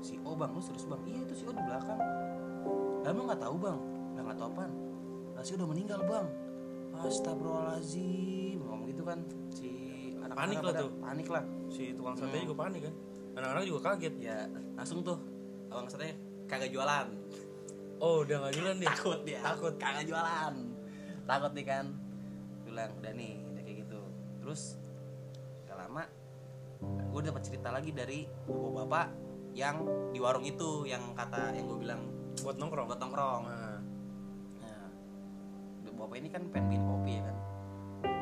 si 0.00 0.16
O 0.20 0.32
bang. 0.32 0.50
Lu 0.50 0.60
serius 0.60 0.84
bang? 0.84 1.00
Iya 1.04 1.18
itu 1.22 1.34
si 1.34 1.42
O 1.44 1.50
di 1.50 1.62
belakang. 1.62 2.00
Lah 3.00 3.10
lu 3.10 3.22
nggak 3.24 3.40
tahu 3.40 3.56
bang? 3.56 3.78
Lah 4.12 4.22
nggak 4.22 4.38
tahu 4.38 4.48
apaan. 4.50 4.72
Lah 5.32 5.42
si 5.42 5.50
O 5.50 5.56
udah 5.56 5.68
meninggal 5.68 6.00
bang. 6.02 6.26
Astagfirullahaladzim. 6.92 8.58
Ngomong 8.60 8.86
gitu 8.86 9.02
kan 9.02 9.18
si 9.48 9.68
anak 10.16 10.34
Panik 10.34 10.58
lah 10.60 10.72
tuh. 10.76 10.90
panik 10.98 11.28
lah. 11.28 11.44
Si 11.66 11.82
tukang 11.92 12.14
sate 12.14 12.34
Hmm. 12.34 12.44
juga 12.44 12.56
panik 12.60 12.80
kan? 12.84 12.94
Anak-anak 13.32 13.64
juga 13.64 13.80
kaget. 13.88 14.14
Ya 14.18 14.38
langsung 14.74 15.00
tuh. 15.00 15.18
Abang 15.68 15.86
satenya 15.86 16.14
kagak 16.44 16.70
jualan. 16.70 17.06
Oh 18.00 18.24
udah 18.24 18.36
nggak 18.42 18.52
jalan 18.56 18.76
dia 18.76 18.88
takut 18.90 19.18
dia. 19.22 19.38
Takut. 19.40 19.72
Kagak 19.76 20.04
jualan. 20.04 20.54
Takut 21.24 21.52
nih 21.52 21.64
kan? 21.64 21.86
Bilang 22.62 22.90
udah 22.96 23.12
nih 23.12 23.32
udah 23.46 23.62
kayak 23.62 23.76
gitu. 23.80 24.00
Terus 24.40 24.62
gak 25.64 25.78
lama 25.78 26.04
gue 26.80 27.20
dapat 27.22 27.42
cerita 27.44 27.68
lagi 27.68 27.92
dari 27.92 28.24
bapak 28.46 28.72
bapak 28.82 29.06
yang 29.52 29.82
di 30.14 30.18
warung 30.22 30.46
itu 30.46 30.86
yang 30.86 31.02
kata 31.12 31.52
yang 31.52 31.66
gue 31.66 31.78
bilang 31.78 32.00
buat 32.40 32.56
nongkrong? 32.56 32.86
Buat 32.86 33.00
nongkrong. 33.02 33.42
Nah, 33.50 33.78
nah. 34.62 34.88
Bapak 35.90 36.16
ini 36.16 36.28
kan 36.32 36.42
pengen 36.48 36.66
bikin 36.72 36.84
kopi 36.86 37.10
ya 37.18 37.22
kan? 37.26 37.36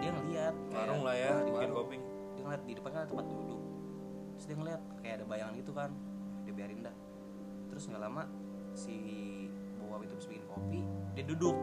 Dia 0.02 0.11
ngeliat 0.11 0.54
warung 0.75 1.02
lah 1.06 1.14
ya 1.14 1.32
di 1.44 1.50
bikin 1.52 1.70
warung. 1.70 1.78
kopi. 1.87 1.97
Dia 2.35 2.42
ngeliat 2.42 2.62
di 2.64 2.73
depan 2.75 2.90
kan 2.90 3.02
tempat 3.06 3.26
duduk. 3.28 3.61
Terus 4.35 4.44
dia 4.47 4.56
ngeliat 4.58 4.80
kayak 4.99 5.14
ada 5.23 5.25
bayangan 5.28 5.54
gitu 5.58 5.73
kan. 5.76 5.90
Dia 6.42 6.52
biarin 6.56 6.80
dah. 6.82 6.97
Terus 7.68 7.82
nggak 7.87 8.02
lama 8.02 8.23
si 8.73 8.97
bapak 9.78 10.04
itu 10.04 10.12
habis 10.16 10.28
bikin 10.28 10.44
kopi 10.49 10.80
dia 11.14 11.25
duduk. 11.26 11.56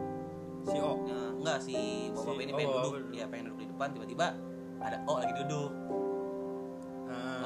Si 0.66 0.76
O? 0.82 0.92
Nah, 1.06 1.30
enggak 1.36 1.58
si 1.62 1.74
bapak 2.10 2.32
Si- 2.32 2.42
ini 2.42 2.52
oh, 2.52 2.56
pengen 2.56 2.70
bapak 2.70 2.84
duduk. 2.90 3.04
dia 3.12 3.24
pengen 3.28 3.44
duduk 3.50 3.58
di 3.60 3.66
depan 3.70 3.88
tiba-tiba 3.92 4.26
ada 4.76 4.96
oh 5.06 5.16
lagi 5.16 5.34
duduk 5.40 5.70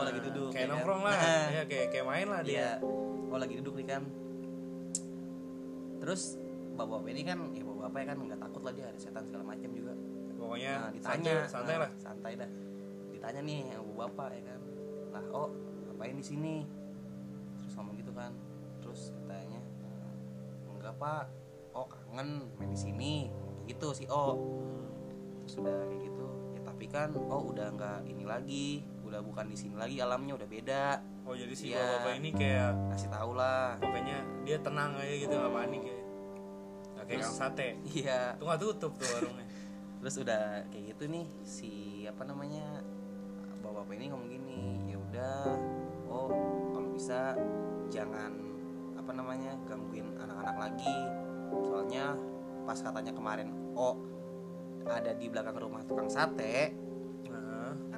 Oh, 0.01 0.05
lagi 0.09 0.21
duduk, 0.25 0.49
kayak 0.49 0.65
ya 0.65 0.67
kan? 0.67 0.73
nongkrong 0.81 1.03
lah. 1.05 1.13
Nah. 1.13 1.45
ya 1.53 1.63
kayak 1.69 1.87
kayak 1.93 2.07
main 2.09 2.27
lah 2.33 2.41
dia. 2.41 2.81
Dia 2.81 3.01
oh 3.31 3.39
lagi 3.39 3.55
duduk 3.63 3.75
nih 3.79 3.87
kan. 3.87 4.03
Terus 6.01 6.23
bapak-bapak 6.75 7.11
ini 7.13 7.23
kan 7.23 7.39
ya 7.53 7.63
bapak-bapak 7.63 8.01
kan 8.09 8.17
nggak 8.25 8.41
takut 8.41 8.63
lah 8.65 8.73
dia 8.73 8.85
ada 8.89 8.99
setan 8.99 9.25
segala 9.29 9.45
macam 9.47 9.71
juga. 9.71 9.95
Pokoknya 10.41 10.73
nah, 10.73 10.91
ditanya. 10.91 11.35
santai, 11.45 11.53
santai 11.53 11.75
nah, 11.77 11.83
lah. 11.85 11.91
santai 12.01 12.33
dah. 12.35 12.51
Ditanya 13.13 13.41
nih 13.45 13.59
yang 13.77 13.85
bapak 13.95 14.29
ya 14.35 14.43
kan. 14.49 14.61
Lah 15.15 15.25
oh 15.31 15.49
ngapain 15.93 16.17
di 16.17 16.27
sini? 16.27 16.57
Terus 17.63 17.73
ngomong 17.79 17.95
gitu 18.01 18.13
kan. 18.17 18.33
Terus 18.81 19.01
katanya 19.15 19.61
"Eh, 19.61 20.73
enggak 20.75 20.95
pak. 20.97 21.25
Oh 21.77 21.87
kangen 21.87 22.49
main 22.59 22.71
di 22.73 22.81
sini. 22.81 23.15
Gitu 23.69 23.89
si 23.95 24.05
oh. 24.11 24.35
Terus 25.47 25.55
udah 25.61 25.77
kayak 25.87 26.03
gitu. 26.03 26.27
Ya 26.57 26.61
tapi 26.67 26.85
kan 26.89 27.13
oh 27.15 27.53
udah 27.53 27.69
nggak 27.77 27.99
ini 28.09 28.25
lagi 28.25 28.67
udah 29.11 29.21
bukan 29.27 29.51
di 29.51 29.57
sini 29.59 29.75
lagi 29.75 29.99
alamnya 29.99 30.39
udah 30.39 30.49
beda. 30.49 30.85
Oh 31.27 31.35
jadi 31.35 31.51
si 31.51 31.75
Iya. 31.75 31.83
bapak 31.99 32.13
ini 32.23 32.31
kayak 32.31 32.71
kasih 32.95 33.09
tau 33.11 33.35
lah. 33.35 33.75
Pokoknya 33.83 34.19
dia 34.47 34.57
tenang 34.63 34.95
aja 34.95 35.15
gitu 35.19 35.35
nggak 35.35 35.51
panik 35.53 35.83
ya. 35.83 35.99
Nggak 36.95 37.05
kayak 37.11 37.23
kang 37.27 37.35
sate. 37.35 37.69
iya. 37.91 38.21
Tuh 38.39 38.45
nggak 38.47 38.61
tutup 38.63 38.93
tuh 38.95 39.09
warungnya. 39.19 39.47
Terus 40.01 40.15
udah 40.23 40.43
kayak 40.71 40.85
gitu 40.95 41.05
nih 41.11 41.27
si 41.43 41.71
apa 42.07 42.23
namanya 42.25 42.81
bapak 43.61 43.85
bapak 43.85 43.95
ini 43.99 44.07
ngomong 44.09 44.31
gini 44.33 44.61
ya 44.89 44.97
udah 44.97 45.37
oh 46.09 46.33
kalau 46.73 46.89
bisa 46.97 47.37
jangan 47.93 48.33
apa 48.97 49.11
namanya 49.13 49.59
gangguin 49.67 50.07
anak-anak 50.23 50.57
lagi. 50.57 50.97
Soalnya 51.67 52.15
pas 52.63 52.79
katanya 52.79 53.11
kemarin 53.11 53.51
oh 53.75 53.99
ada 54.87 55.13
di 55.13 55.27
belakang 55.29 55.59
rumah 55.61 55.83
tukang 55.85 56.09
sate 56.09 56.73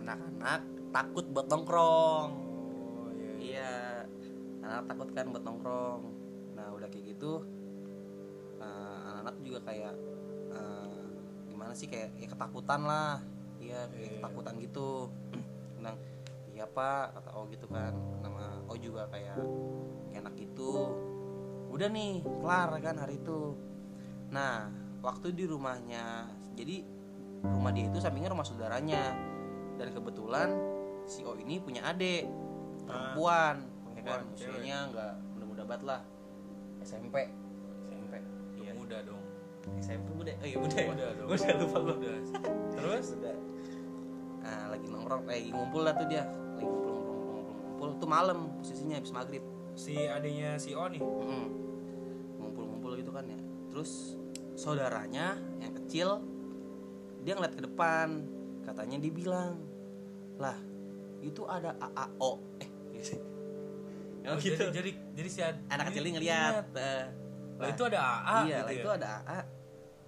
anak-anak 0.03 0.61
takut 0.93 1.25
buat 1.33 1.49
nongkrong. 1.49 2.29
Oh 3.01 3.09
iya, 3.17 3.33
iya. 3.41 3.41
iya 3.41 3.73
anak 4.63 4.93
takut 4.93 5.09
kan 5.17 5.27
buat 5.33 5.43
nongkrong. 5.43 6.01
Nah 6.55 6.67
udah 6.77 6.89
kayak 6.93 7.17
gitu 7.17 7.43
eh, 8.63 8.97
anak-anak 9.09 9.37
juga 9.43 9.59
kayak 9.67 9.95
eh, 10.53 10.89
gimana 11.51 11.73
sih 11.75 11.89
kayak 11.89 12.15
ya 12.21 12.29
ketakutan 12.29 12.81
lah. 12.85 13.19
Iya 13.59 13.89
kayak 13.91 14.01
Iya. 14.05 14.15
ketakutan 14.21 14.55
gitu. 14.61 14.91
Bilang 15.81 15.97
iya 16.53 16.65
pak 16.69 17.17
kata 17.19 17.31
oh 17.35 17.49
gitu 17.49 17.67
kan. 17.73 17.97
Nama 18.21 18.45
oh 18.69 18.77
juga 18.79 19.09
kayak 19.09 19.41
enak 20.13 20.35
gitu. 20.37 20.93
Udah 21.73 21.89
nih 21.89 22.21
kelar 22.21 22.69
kan 22.85 23.01
hari 23.01 23.17
itu. 23.17 23.57
Nah 24.29 24.69
waktu 25.01 25.35
di 25.35 25.49
rumahnya 25.49 26.29
jadi 26.55 26.85
rumah 27.43 27.73
dia 27.75 27.89
itu 27.89 27.99
sampingnya 27.99 28.31
rumah 28.31 28.45
saudaranya. 28.45 29.17
Dan 29.81 29.89
kebetulan 29.97 30.53
si 31.13 31.21
O 31.29 31.37
ini 31.37 31.61
punya 31.61 31.85
adik 31.85 32.25
perempuan 32.89 33.69
ya 33.93 34.01
kan? 34.01 34.25
Perempuan, 34.25 34.25
cewek. 34.33 34.57
usianya 34.57 34.79
nggak 34.89 35.13
muda-muda 35.37 35.63
banget 35.69 35.83
lah. 35.85 36.01
SMP 36.81 37.17
SMP 37.93 38.15
iya. 38.57 38.73
Muda 38.73 38.99
dong. 39.05 39.23
SMP 39.79 40.09
muda. 40.17 40.33
Oh 40.41 40.49
iya 40.49 40.57
muda 40.57 40.77
ya? 40.81 40.89
Muda 40.89 41.07
dong. 41.13 41.29
Udah 41.37 41.57
lupa 41.61 41.79
gua. 41.85 41.95
Muda. 42.01 42.13
terus? 42.73 43.07
Muda. 43.13 43.33
nah 44.43 44.63
lagi 44.73 44.87
nongkrong. 44.89 45.23
Eh, 45.29 45.33
lagi 45.37 45.51
ngumpul 45.53 45.83
lah 45.85 45.95
tuh 46.01 46.07
dia. 46.09 46.25
Lagi 46.57 46.65
ngumpul 46.65 46.91
ngumpul 46.97 47.15
ngumpul 47.15 47.33
ngumpul, 47.37 47.55
ngumpul. 47.69 47.89
tuh 48.01 48.09
malam 48.09 48.39
posisinya 48.59 48.97
habis 48.97 49.13
maghrib. 49.13 49.45
Si 49.77 49.95
adiknya 50.09 50.57
si 50.57 50.73
O 50.73 50.89
nih? 50.89 51.01
Mm-mm. 51.01 51.47
ngumpul-ngumpul 52.41 52.97
gitu 52.97 53.13
kan 53.13 53.29
ya. 53.29 53.39
Terus 53.71 54.17
saudaranya 54.57 55.37
yang 55.61 55.77
kecil 55.77 56.25
dia 57.23 57.37
ngeliat 57.37 57.55
ke 57.55 57.63
depan. 57.63 58.25
Katanya 58.67 58.99
dia 58.99 59.13
bilang 59.15 59.63
lah 60.41 60.72
itu 61.23 61.43
ada 61.45 61.71
AAO 61.79 62.31
eh 62.59 62.69
gitu. 62.93 63.15
Oh, 64.23 64.35
Oh, 64.35 64.39
gitu. 64.39 64.55
jadi, 64.55 64.71
jadi 64.71 64.91
jadi 65.15 65.29
si 65.29 65.39
anak 65.43 65.85
kecil 65.91 66.03
ini 66.05 66.11
ingat. 66.13 66.21
ngeliat 66.21 66.67
eh, 66.77 67.05
Lah, 67.59 67.69
itu 67.69 67.83
ada 67.85 67.99
AA 67.99 68.39
iya 68.45 68.59
gitu 68.59 68.63
lah 68.63 68.71
ya? 68.71 68.79
itu 68.79 68.91
ada 68.93 69.07
AA 69.19 69.41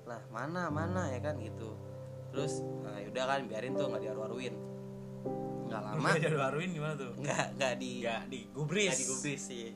lah 0.04 0.20
mana 0.28 0.62
mana 0.68 1.02
ya 1.08 1.18
kan 1.18 1.34
gitu 1.36 1.70
terus 2.28 2.62
nah, 2.82 2.94
yaudah 2.94 3.24
kan 3.24 3.40
biarin 3.46 3.72
tuh 3.72 3.86
nggak 3.88 4.02
diaru-aruin 4.02 4.54
nggak 5.64 5.80
lama 5.80 6.08
jadi 6.14 6.36
Arwin 6.36 6.70
gimana 6.70 6.94
tuh? 6.94 7.10
nggak 7.16 7.46
nggak 7.56 7.74
di 7.74 7.92
Enggak 7.98 8.22
digubris. 8.28 8.86
nggak 8.86 9.00
digubris 9.00 9.42
sih 9.42 9.66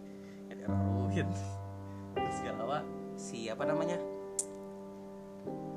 nggak 0.45 0.57
diaru-aruin 0.57 1.27
terus 2.15 2.37
nggak 2.39 2.57
lama 2.57 2.79
si 3.15 3.39
apa 3.47 3.63
namanya 3.65 3.99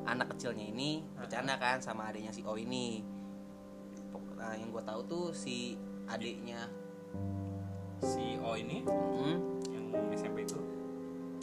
anak 0.03 0.33
kecilnya 0.35 0.65
ini 0.67 1.05
bercanda 1.15 1.55
kan 1.55 1.79
sama 1.79 2.09
adiknya 2.09 2.29
si 2.29 2.41
O 2.43 2.53
ini 2.53 3.01
nah, 4.41 4.57
yang 4.57 4.73
gue 4.73 4.83
tahu 4.83 5.01
tuh 5.05 5.25
si 5.37 5.77
adiknya. 6.09 6.65
Si 8.01 8.41
O 8.41 8.57
ini? 8.57 8.81
Mm, 8.81 9.37
yang 9.69 9.85
SMP 10.17 10.49
itu. 10.49 10.57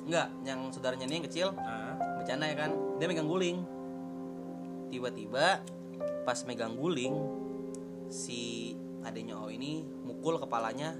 enggak 0.08 0.32
yang 0.42 0.72
saudaranya 0.72 1.04
ini 1.04 1.20
yang 1.20 1.26
kecil. 1.28 1.48
Nah, 1.52 1.94
bercanda 2.18 2.48
ya 2.48 2.56
kan? 2.56 2.72
Dia 2.98 3.06
megang 3.06 3.28
guling. 3.28 3.60
Tiba-tiba 4.88 5.60
pas 6.24 6.38
megang 6.48 6.74
guling 6.74 7.12
si 8.08 8.72
adiknya 9.04 9.36
O 9.36 9.52
ini 9.52 9.84
mukul 10.04 10.40
kepalanya 10.40 10.96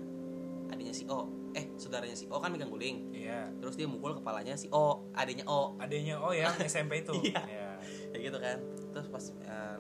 adiknya 0.69 0.93
si 0.93 1.09
O. 1.09 1.33
Eh 1.57 1.73
saudaranya 1.81 2.13
si 2.15 2.29
O 2.29 2.37
kan 2.37 2.53
megang 2.53 2.69
guling. 2.69 3.11
Iya. 3.17 3.49
terus 3.59 3.81
dia 3.81 3.89
mukul 3.89 4.13
kepalanya 4.13 4.55
si 4.61 4.69
O 4.71 5.09
adiknya 5.17 5.49
O. 5.49 5.75
Adanya 5.81 6.21
O 6.21 6.31
yang 6.37 6.53
SMP 6.61 7.01
itu. 7.03 7.17
Iya. 7.33 7.43
Iya. 7.49 7.69
kayak 8.13 8.23
gitu 8.29 8.39
kan. 8.39 8.59
Terus 8.93 9.07
pas 9.09 9.25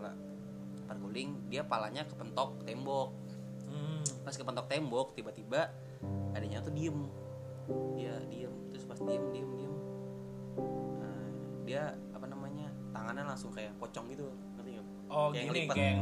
par 0.01 0.28
guling 0.99 1.31
dia 1.47 1.63
palanya 1.63 2.05
kepentok 2.05 2.63
tembok 2.63 3.11
Hmm. 3.65 4.01
pas 4.23 4.33
kepentok 4.33 4.65
tembok 4.67 5.13
tiba-tiba 5.13 5.69
adiknya 6.33 6.59
tuh 6.59 6.71
diem 6.71 7.05
dia 7.95 8.17
diem 8.25 8.49
terus 8.71 8.83
pas 8.83 8.97
diem 8.97 9.25
diem 9.29 9.49
diem 9.51 9.75
eh, 10.99 11.29
dia 11.65 11.83
apa 12.11 12.25
namanya 12.25 12.73
tangannya 12.91 13.25
langsung 13.25 13.51
kayak 13.51 13.77
pocong 13.77 14.09
gitu 14.09 14.25
ngerti 14.55 14.71
nggak 14.75 14.87
Oh, 15.09 15.33
Kayak 15.33 15.45
gini 15.49 15.49
ngelipet. 15.65 15.75
kayak 15.75 15.95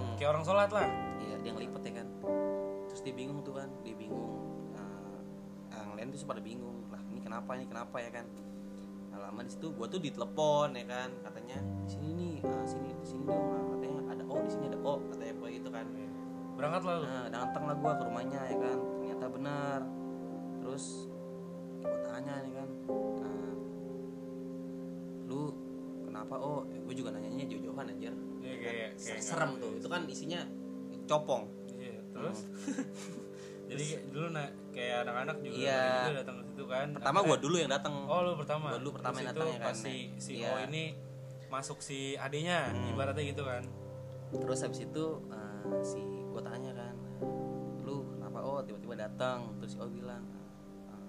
Hmm. 0.00 0.14
kayak 0.16 0.30
orang 0.30 0.42
sholat 0.42 0.70
lah. 0.70 0.88
iya 1.18 1.36
dia 1.38 1.50
ngelipet 1.50 1.82
ya 1.82 1.92
kan 1.94 2.08
terus 2.86 3.00
dia 3.02 3.12
bingung 3.12 3.40
tuh 3.40 3.54
kan 3.54 3.68
dia 3.80 3.92
bingung 3.94 4.32
Eh, 5.66 5.76
yang 5.76 5.92
lain 5.94 6.08
tuh 6.08 6.22
pada 6.22 6.38
bingung 6.38 6.86
lah 6.88 7.02
ini 7.08 7.18
kenapa 7.18 7.50
ini 7.54 7.66
kenapa 7.66 7.96
ya 7.98 8.10
kan 8.10 8.26
nah, 9.10 9.18
lama 9.20 9.40
di 9.40 9.50
situ 9.50 9.68
gua 9.70 9.84
tuh 9.84 9.98
ditelepon 9.98 10.70
ya 10.72 10.84
kan 10.84 11.10
katanya 11.20 11.58
sini 11.84 12.08
nih 12.12 12.34
ah, 12.42 12.62
sini 12.62 12.94
sini 13.02 13.24
dong 13.24 13.73
oh 14.34 14.40
di 14.40 14.50
sini 14.50 14.64
ada 14.66 14.78
oh 14.80 14.98
katanya 15.06 15.32
apa 15.32 15.46
gitu 15.48 15.70
kan 15.70 15.86
Berangkat 16.54 16.82
lah 16.82 16.94
lu. 16.94 17.04
nah 17.04 17.24
datang 17.28 17.64
lah 17.64 17.74
gua 17.74 17.92
ke 17.92 18.02
rumahnya 18.04 18.40
ya 18.44 18.56
kan 18.56 18.78
ternyata 18.96 19.26
benar 19.28 19.80
terus 20.56 20.84
gua 21.80 21.98
tanya 22.04 22.34
nih 22.40 22.52
kan 22.52 22.68
"Ah, 23.20 23.52
lu 25.24 25.40
kenapa 26.04 26.34
oh 26.36 26.62
eh, 26.68 26.80
gue 26.80 26.94
juga 26.94 27.10
nanyanya 27.10 27.44
jauh-jauhan 27.48 27.86
aja 27.88 28.10
Iya, 28.38 28.54
kayak 28.60 28.88
kayak 28.94 29.18
serem 29.18 29.50
nggak- 29.50 29.62
tuh 29.62 29.72
itu 29.74 29.88
kan 29.88 30.02
isinya 30.06 30.40
copong 31.06 31.42
Iya, 31.74 31.96
terus 32.10 32.38
jadi 33.68 33.82
kayak 33.82 34.02
dulu 34.10 34.26
nah, 34.30 34.46
kayak 34.70 34.96
anak-anak 35.02 35.36
juga 35.40 35.54
Iya. 35.56 35.82
juga 36.04 36.16
datang 36.20 36.36
ke 36.36 36.44
situ 36.46 36.64
kan. 36.66 36.86
pertama 36.92 37.18
gua 37.20 37.36
dulu 37.36 37.56
yang 37.56 37.72
datang 37.72 37.94
Oh, 38.04 38.20
lu 38.22 38.32
pertama. 38.36 38.66
Gua 38.68 38.78
dulu 38.78 38.92
pertama 38.94 39.14
Terus 39.14 39.24
yang 39.24 39.32
datang 39.32 39.48
ya 39.48 39.58
kan, 39.58 39.74
si 39.74 39.94
si 40.16 40.32
Iya. 40.36 40.48
O 40.48 40.56
ini 40.62 40.84
masuk 41.48 41.78
si 41.80 41.98
adenya, 42.14 42.68
Hmm. 42.68 42.90
ibaratnya 42.90 43.24
gitu 43.24 43.42
kan. 43.42 43.62
Terus 44.38 44.60
habis 44.64 44.82
itu 44.82 45.04
eh, 45.30 45.82
si 45.86 46.00
gue 46.02 46.42
tanya 46.42 46.72
kan 46.74 46.94
lu 47.84 48.02
kenapa 48.16 48.38
oh 48.42 48.60
tiba-tiba 48.64 49.06
datang? 49.06 49.54
Terus 49.60 49.76
oh 49.78 49.86
bilang 49.86 50.24
"Eh, 50.88 51.02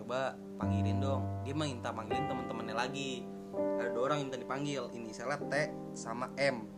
coba 0.00 0.38
panggilin 0.56 1.02
dong. 1.02 1.22
Dia 1.42 1.52
minta 1.52 1.90
panggilin 1.90 2.24
teman-temannya 2.30 2.76
lagi. 2.76 3.26
Ada 3.56 3.90
dua 3.92 4.02
orang 4.12 4.16
yang 4.20 4.28
minta 4.32 4.40
dipanggil 4.40 4.82
inisialnya 4.92 5.38
T 5.48 5.54
sama 5.96 6.30
M. 6.38 6.68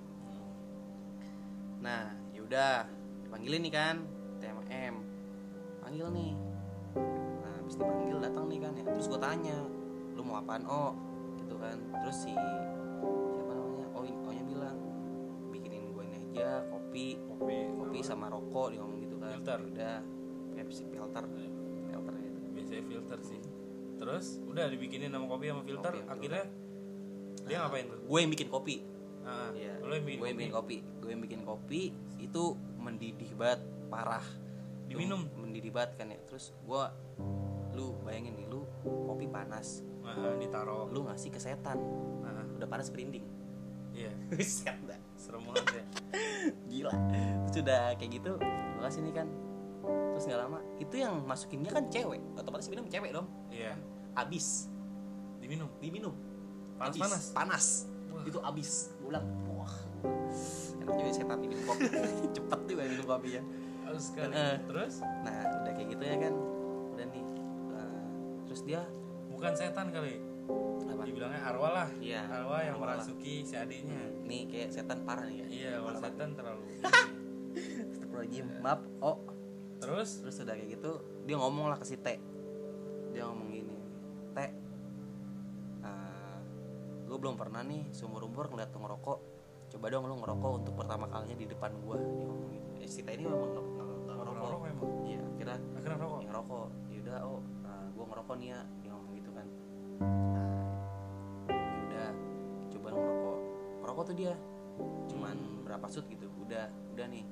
Nah 1.79 2.11
yaudah 2.35 2.87
dipanggilin 3.23 3.63
nih 3.67 3.73
kan 3.75 3.97
T 4.39 4.43
sama 4.49 4.65
M. 4.71 4.95
Panggil 5.85 6.07
nih. 6.11 6.33
Nah 7.45 7.53
habis 7.63 7.77
dipanggil 7.77 8.19
datang 8.19 8.45
nih 8.51 8.59
kan 8.65 8.73
ya. 8.75 8.85
Terus 8.91 9.07
gue 9.07 9.21
tanya 9.21 9.59
lu 10.17 10.23
mau 10.27 10.41
apaan 10.43 10.65
oh 10.67 10.97
gitu 11.39 11.55
kan. 11.61 11.79
Terus 12.03 12.17
si 12.27 12.35
aja 16.39 16.63
kopi. 16.71 17.19
Kopi 17.27 17.57
kopi 17.75 17.99
sama 18.07 18.31
rokok 18.31 18.71
dia 18.71 18.79
ngomong 18.79 19.01
gitu 19.03 19.17
kan. 19.19 19.35
Filter. 19.35 19.59
udah 19.75 19.95
Pepsi 20.55 20.83
filter. 20.91 21.25
Filter 21.91 22.15
gitu 22.23 22.39
biasanya 22.55 22.83
filter 22.87 23.19
sih. 23.23 23.41
Terus 23.99 24.27
udah 24.47 24.65
dibikinin 24.71 25.11
sama 25.11 25.27
kopi 25.27 25.51
sama 25.51 25.63
filter. 25.67 25.93
Kopi, 25.99 26.07
akhirnya 26.07 26.45
dia 27.49 27.57
ngapain 27.65 27.87
tuh? 27.89 27.99
gue 28.05 28.19
yang 28.19 28.31
bikin 28.31 28.49
kopi. 28.51 28.77
Ah 29.25 29.51
Iya. 29.53 29.81
lo 29.83 29.93
yang 29.93 30.07
bikin 30.07 30.19
gue 30.19 30.29
yang 30.29 30.39
bikin 30.39 30.55
kopi. 30.55 30.77
Gue 31.03 31.11
yang 31.11 31.23
bikin 31.23 31.41
kopi 31.43 31.83
itu 32.19 32.43
mendidih 32.79 33.31
banget 33.35 33.61
parah. 33.91 34.25
Diminum? 34.89 35.29
Tuh, 35.29 35.39
mendidih 35.45 35.73
banget 35.75 36.01
kan 36.01 36.07
ya. 36.11 36.19
Terus 36.27 36.55
gue 36.55 36.83
lu 37.79 37.95
bayangin 38.03 38.35
nih 38.35 38.47
lu 38.51 38.67
kopi 38.83 39.27
panas. 39.31 39.87
Ah, 40.03 40.35
ditaro. 40.41 40.89
Lu 40.91 41.05
ngasih 41.07 41.31
ke 41.31 41.39
setan. 41.39 41.79
Ah, 42.25 42.47
udah 42.59 42.69
panas 42.69 42.89
berinding. 42.91 43.25
Iya. 43.95 44.13
Set 44.43 44.79
dah 44.87 45.08
serem 45.29 45.43
banget 45.45 45.67
ya 45.71 45.85
gila. 46.67 46.93
Terus 47.45 47.61
udah 47.61 47.83
kayak 47.95 48.11
gitu 48.15 48.33
gue 48.41 48.81
kasih 48.81 49.01
nih 49.05 49.15
kan. 49.15 49.29
Terus 49.85 50.25
nggak 50.25 50.41
lama 50.41 50.59
itu 50.79 50.95
yang 50.97 51.15
masukinnya 51.23 51.71
kan 51.71 51.85
cewek. 51.87 52.21
Otomatis 52.35 52.67
minum 52.67 52.89
cewek 52.89 53.13
dong. 53.13 53.29
Iya. 53.49 53.77
Abis. 54.15 54.73
Diminum? 55.39 55.69
Diminum. 55.79 56.15
Panas- 56.75 56.91
Abis. 56.91 57.01
panas? 57.05 57.25
panas. 57.33 57.67
Wah. 58.09 58.25
itu 58.25 58.39
abis. 58.41 58.71
Gue 58.99 59.09
bilang 59.13 59.27
wah. 59.47 59.75
Enak 60.79 60.95
juga 60.97 61.11
setan 61.13 61.39
minum 61.39 61.61
kopi. 61.63 61.85
Cepet 62.37 62.61
juga 62.65 62.83
minum 62.87 63.07
kopi 63.07 63.29
ya 63.37 63.43
harus 63.85 64.05
sekali 64.05 64.33
Eh. 64.33 64.57
terus? 64.69 65.01
nah 65.01 65.33
udah 65.61 65.73
kayak 65.73 65.89
gitu 65.93 66.03
ya 66.03 66.17
kan. 66.19 66.35
Udah 66.93 67.07
nih. 67.09 67.25
Eh, 67.73 68.05
terus 68.45 68.61
dia 68.63 68.81
bukan 69.29 69.53
setan 69.55 69.89
kali 69.89 70.19
dibilangnya 71.09 71.43
arwah 71.49 71.71
lah. 71.73 71.89
Iya, 71.99 72.21
arwah 72.29 72.61
yang 72.61 72.77
arwah 72.77 72.87
lah. 72.93 72.97
merasuki 73.01 73.43
si 73.43 73.55
adiknya. 73.57 74.01
Nih 74.29 74.45
kayak 74.47 74.69
setan 74.71 75.03
parah 75.09 75.25
nih 75.25 75.37
ya 75.41 75.47
iya 75.49 75.73
kalau 75.81 75.99
setan 75.99 76.29
terlalu. 76.37 76.63
Ini. 76.69 76.77
Astagfirullahaladzim 77.97 78.47
maaf 78.61 78.81
oh 79.01 79.19
terus? 79.81 80.21
Terus 80.21 80.37
udah 80.45 80.55
kayak 80.55 80.69
gitu 80.79 80.91
dia 81.25 81.37
ngomong 81.41 81.73
lah 81.73 81.79
ke 81.81 81.87
si 81.89 81.97
T. 81.97 82.09
Dia 83.17 83.25
ngomong 83.25 83.49
gini 83.51 83.77
T 84.37 84.39
gue 87.09 87.17
belum 87.17 87.41
pernah 87.41 87.65
nih 87.65 87.89
seumur 87.89 88.29
umur 88.29 88.53
ngeliat 88.53 88.69
lu 88.77 88.85
ngerokok. 88.85 89.19
Coba 89.73 89.87
dong 89.89 90.05
lu 90.09 90.17
ngerokok 90.21 90.51
untuk 90.61 90.75
pertama 90.77 91.09
kalinya 91.09 91.37
di 91.41 91.47
depan 91.49 91.73
gue 91.81 91.97
dia 91.97 92.27
ngomong 92.29 92.51
gitu. 92.53 92.69
Eh, 92.85 92.89
si 92.89 93.01
T 93.01 93.09
ini 93.17 93.25
memang 93.25 93.51
nggak 93.57 94.17
ngerokok 94.21 94.45
ngerokok. 94.45 94.91
iya 95.09 95.21
akhirnya 95.25 95.59
akhirnya 95.73 95.99
rokok 96.05 96.19
yang 96.21 96.29
ngerokok. 96.29 96.69
Yaudah 96.93 97.19
oh 97.25 97.41
gue 97.97 98.05
ngerokok 98.05 98.35
nih 98.37 98.49
ya. 98.53 98.61
Dia 98.85 98.91
ngomong 98.93 99.13
gitu 99.17 99.31
kan 99.33 99.47
ngerokok 103.99 104.15
tuh 104.15 104.17
dia. 104.23 104.35
Cuman 105.11 105.37
berapa 105.67 105.87
shoot 105.91 106.07
gitu. 106.07 106.31
Udah 106.47 106.71
udah 106.95 107.07
nih. 107.11 107.27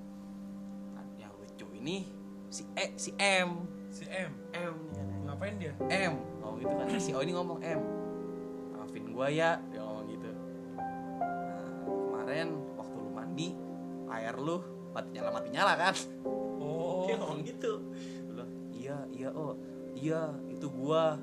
Nah, 0.99 1.07
yang 1.15 1.31
lucu 1.39 1.67
ini 1.79 2.11
si 2.51 2.67
E 2.75 2.91
si 2.99 3.15
M. 3.23 3.71
Si 3.87 4.03
M. 4.11 4.35
M 4.51 4.75
kan. 4.91 5.07
ngapain 5.31 5.55
dia? 5.63 5.79
M. 5.87 6.19
Ngomong 6.43 6.59
gitu 6.59 6.75
kan. 6.75 6.87
Si 6.99 7.11
O 7.15 7.23
ini 7.23 7.33
ngomong 7.39 7.63
M. 7.63 7.81
Maafin 8.75 9.15
gua 9.15 9.31
ya 9.31 9.63
dia 9.71 9.79
ngomong 9.79 10.07
gitu. 10.11 10.31
Nah, 10.75 11.71
kemarin 11.87 12.49
waktu 12.75 12.97
lu 12.99 13.11
mandi 13.15 13.49
air 14.11 14.35
lu 14.35 14.59
mati 14.91 15.09
nyala 15.15 15.31
mati 15.31 15.49
nyala 15.55 15.73
kan? 15.79 15.95
Oh. 16.59 17.07
Dia 17.07 17.15
ngomong 17.23 17.47
gitu. 17.47 17.79
Bilang 18.27 18.51
iya 18.75 18.99
iya 19.15 19.31
oh 19.31 19.55
iya 19.95 20.35
itu 20.51 20.67
gua 20.67 21.15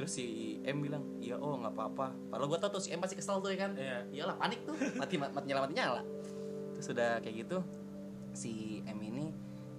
terus 0.00 0.16
si 0.16 0.56
M 0.64 0.80
bilang 0.80 1.04
iya 1.20 1.36
oh 1.36 1.60
nggak 1.60 1.76
apa-apa. 1.76 2.32
Padahal 2.32 2.48
gua 2.48 2.56
tau 2.56 2.72
tuh 2.72 2.80
si 2.80 2.88
M 2.88 3.04
pasti 3.04 3.20
kesel 3.20 3.36
tuh 3.44 3.52
ya 3.52 3.68
kan? 3.68 3.76
Iya. 3.76 3.98
Iyalah 4.08 4.36
panik 4.40 4.64
tuh. 4.64 4.72
Mati 4.96 5.20
mati 5.20 5.44
nyala 5.44 5.68
mati 5.68 5.74
nyala. 5.76 6.00
Terus 6.72 6.86
udah 6.96 7.20
kayak 7.20 7.36
gitu 7.44 7.60
si 8.32 8.80
M 8.88 8.96
ini 8.96 9.28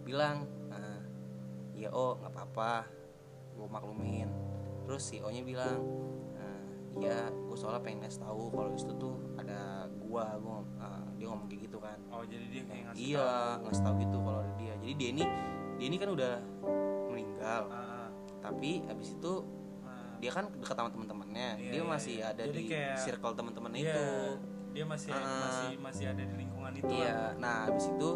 bilang 0.06 0.46
"Ah, 0.70 1.02
iya 1.74 1.90
oh 1.90 2.22
nggak 2.22 2.38
apa-apa. 2.38 2.86
Gue 3.58 3.66
maklumin. 3.66 4.30
Terus 4.86 5.02
si 5.10 5.18
O 5.26 5.34
nya 5.34 5.42
bilang 5.42 5.82
"Ah, 6.38 6.70
iya 7.02 7.26
gue 7.34 7.58
soalnya 7.58 7.82
pengen 7.82 8.06
ngasih 8.06 8.22
tahu 8.22 8.54
kalau 8.54 8.70
di 8.70 8.78
situ 8.78 8.94
tuh 9.02 9.18
ada 9.42 9.90
gua 10.06 10.38
gua 10.38 10.62
ah, 10.78 11.02
dia 11.18 11.26
ngomong 11.34 11.50
kayak 11.50 11.66
gitu 11.66 11.82
kan. 11.82 11.98
Oh 12.14 12.22
jadi 12.22 12.46
dia 12.46 12.62
kayak 12.70 12.94
ngasih 12.94 13.02
iya 13.10 13.26
tahu. 13.58 13.62
ngasih 13.66 13.82
tahu 13.90 13.96
gitu 14.06 14.18
kalau 14.22 14.40
ada 14.46 14.54
dia. 14.62 14.74
Jadi 14.86 14.94
dia 15.02 15.10
ini 15.18 15.24
dia 15.82 15.86
ini 15.90 15.98
kan 15.98 16.10
udah 16.14 16.34
meninggal. 17.10 17.62
Ah, 17.74 18.14
tapi 18.38 18.86
habis 18.86 19.18
itu. 19.18 19.61
Dia 20.22 20.32
kan 20.32 20.46
dekat 20.54 20.76
sama 20.76 20.90
teman-temannya 20.90 21.50
Iya, 21.58 21.72
dia 21.74 21.82
iya, 21.82 21.84
masih 21.84 22.16
iya. 22.16 22.26
ada 22.30 22.44
Jadi 22.46 22.54
di 22.56 22.64
kayak- 22.70 23.00
circle 23.02 23.34
teman-teman 23.34 23.72
Iya, 23.74 23.82
itu 23.82 24.04
dia 24.72 24.86
masih 24.86 25.10
Ah. 25.12 25.20
masih 25.42 25.70
masih 25.82 26.06
ada 26.08 26.24
di 26.24 26.36
lingkungan 26.38 26.72
itu. 26.72 26.94
Iya, 26.94 27.36
nah 27.36 27.56
habis 27.66 27.86
itu 27.88 28.10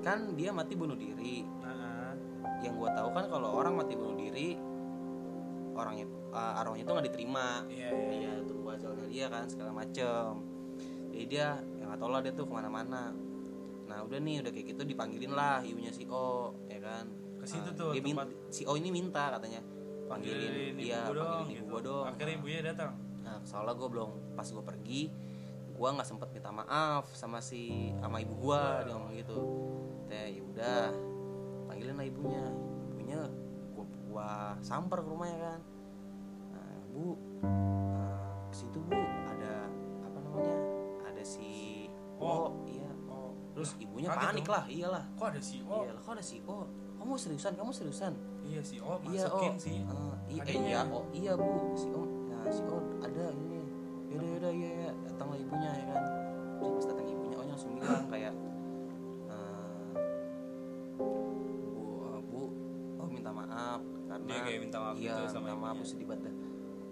kan 0.00 0.18
dia 0.34 0.50
mati 0.52 0.74
bunuh 0.74 0.94
diri. 0.94 1.42
Ah, 1.58 2.12
Yang 2.60 2.74
gua 2.78 2.90
tahu 2.92 3.08
kan 3.10 3.24
kalau 3.26 3.48
orang 3.54 3.74
mati 3.74 3.92
bunuh 3.92 4.14
diri, 4.14 4.56
orangnya 5.74 6.06
uh, 6.30 6.60
arwahnya 6.60 6.84
itu 6.84 6.92
nggak 6.92 7.06
diterima. 7.08 7.48
iya 7.66 7.88
iya 7.90 8.14
Iya, 8.14 8.32
tunggu 8.44 8.68
ajalnya 8.70 9.06
dia 9.06 9.26
kan 9.26 9.44
segala 9.44 9.70
macem. 9.72 10.28
Jadi 11.10 11.24
dia 11.26 11.48
yang 11.74 11.88
nggak 11.88 11.98
tahu 11.98 12.10
lah 12.10 12.20
dia 12.20 12.32
tuh 12.32 12.44
ke 12.44 12.52
mana-mana. 12.52 13.10
Nah 13.84 13.98
udah 14.00 14.18
nih 14.18 14.40
udah 14.40 14.50
kayak 14.50 14.66
gitu 14.70 14.82
dipanggilin 14.82 15.32
lah 15.32 15.60
ibunya 15.60 15.90
si 15.90 16.04
O, 16.06 16.52
ya 16.66 16.78
kan. 16.78 17.04
Ke 17.36 17.44
situ 17.44 17.64
Nah, 17.66 17.74
tuh 17.74 17.90
dia 17.92 18.24
si 18.48 18.62
O 18.64 18.74
ini 18.74 18.88
minta 18.88 19.28
katanya 19.30 19.60
panggilin, 20.04 20.48
Panggilin 20.50 20.74
dia 20.76 21.00
ibu 21.00 21.10
gua 21.10 21.14
dong, 21.14 21.26
panggilin 21.26 21.48
ibu 21.48 21.54
gitu. 21.54 21.70
gua 21.70 21.80
dong. 21.80 22.04
akhirnya 22.06 22.34
ibunya 22.36 22.60
datang 22.62 22.92
Nah, 23.24 23.40
soalnya 23.40 23.72
gue 23.72 23.88
belum 23.88 24.10
pas 24.36 24.44
gue 24.44 24.60
pergi, 24.60 25.02
gue 25.72 25.88
nggak 25.88 26.04
sempet 26.04 26.28
minta 26.28 26.52
maaf 26.52 27.08
sama 27.16 27.40
si 27.40 27.88
sama 27.96 28.20
ibu 28.20 28.36
gue 28.36 28.62
dia 28.84 28.92
ngomong 28.92 29.16
gitu. 29.16 29.36
Teh, 30.04 30.28
ya 30.28 30.42
udah, 30.44 30.84
panggilin 31.64 31.96
lah 31.96 32.04
ibunya. 32.04 32.44
Ibunya 32.92 33.20
gue 33.72 33.84
gua 34.04 34.60
samper 34.60 35.00
ke 35.00 35.08
rumahnya 35.08 35.38
kan. 35.40 35.60
Nah, 36.52 36.76
bu, 36.92 37.16
eh, 37.40 38.28
ke 38.52 38.54
situ 38.54 38.76
bu 38.84 38.92
ada 39.24 39.72
apa 40.04 40.18
namanya? 40.20 40.58
Ada 41.08 41.22
si 41.24 41.48
Oh. 42.14 42.28
Oh, 42.46 42.48
iya. 42.68 42.86
oh 43.08 43.32
Terus 43.56 43.72
ibunya 43.80 44.12
panik 44.12 44.44
dong. 44.44 44.54
lah, 44.54 44.64
iyalah. 44.68 45.04
kok 45.16 45.26
ada 45.32 45.40
si 45.40 45.64
O 45.64 45.82
Iya, 45.82 45.92
lah, 45.96 46.02
kok 46.04 46.12
ada 46.12 46.24
si 46.24 46.36
Oh. 46.44 46.68
Kamu 47.00 47.16
seriusan? 47.16 47.56
Kamu 47.56 47.72
seriusan? 47.72 48.12
Iya 48.44 48.60
si 48.60 48.76
O 48.78 48.94
iya 49.02 49.24
masukin 49.24 49.50
oh 49.50 49.58
sih. 49.58 49.78
Eh, 49.78 50.14
iya 50.30 50.42
adiknya. 50.42 50.62
iya 50.62 50.80
oh 50.86 51.04
iya 51.10 51.32
bu. 51.34 51.48
Si 51.74 51.88
om 51.88 52.08
nah 52.28 52.44
si 52.48 52.62
om 52.62 52.84
ada 53.00 53.24
ini. 53.30 53.60
Yaudah 54.08 54.28
yaudah 54.30 54.52
iya 54.52 54.70
ya 54.70 54.90
datanglah 55.04 55.38
ibunya 55.38 55.70
ya 55.72 55.84
kan. 55.88 56.02
Terus 56.54 56.70
pas 56.72 56.84
datang 56.86 57.06
ibunya 57.08 57.34
ohnya 57.34 57.52
langsung 57.52 57.72
bilang 57.72 58.06
kayak 58.06 58.34
eh, 59.26 59.88
bu 60.94 61.08
eh, 62.04 62.20
bu 62.22 62.40
oh 62.96 63.08
minta 63.08 63.30
maaf 63.30 63.80
karena 64.04 64.24
Dia 64.24 64.40
kayak 64.40 64.60
minta 64.62 64.78
maaf 64.78 64.96
iya 64.96 65.12
gitu 65.16 65.22
sama 65.30 65.46
minta 65.46 65.58
maaf 65.58 65.76
bu 65.76 65.84
sedih 65.84 66.06
banget 66.06 66.34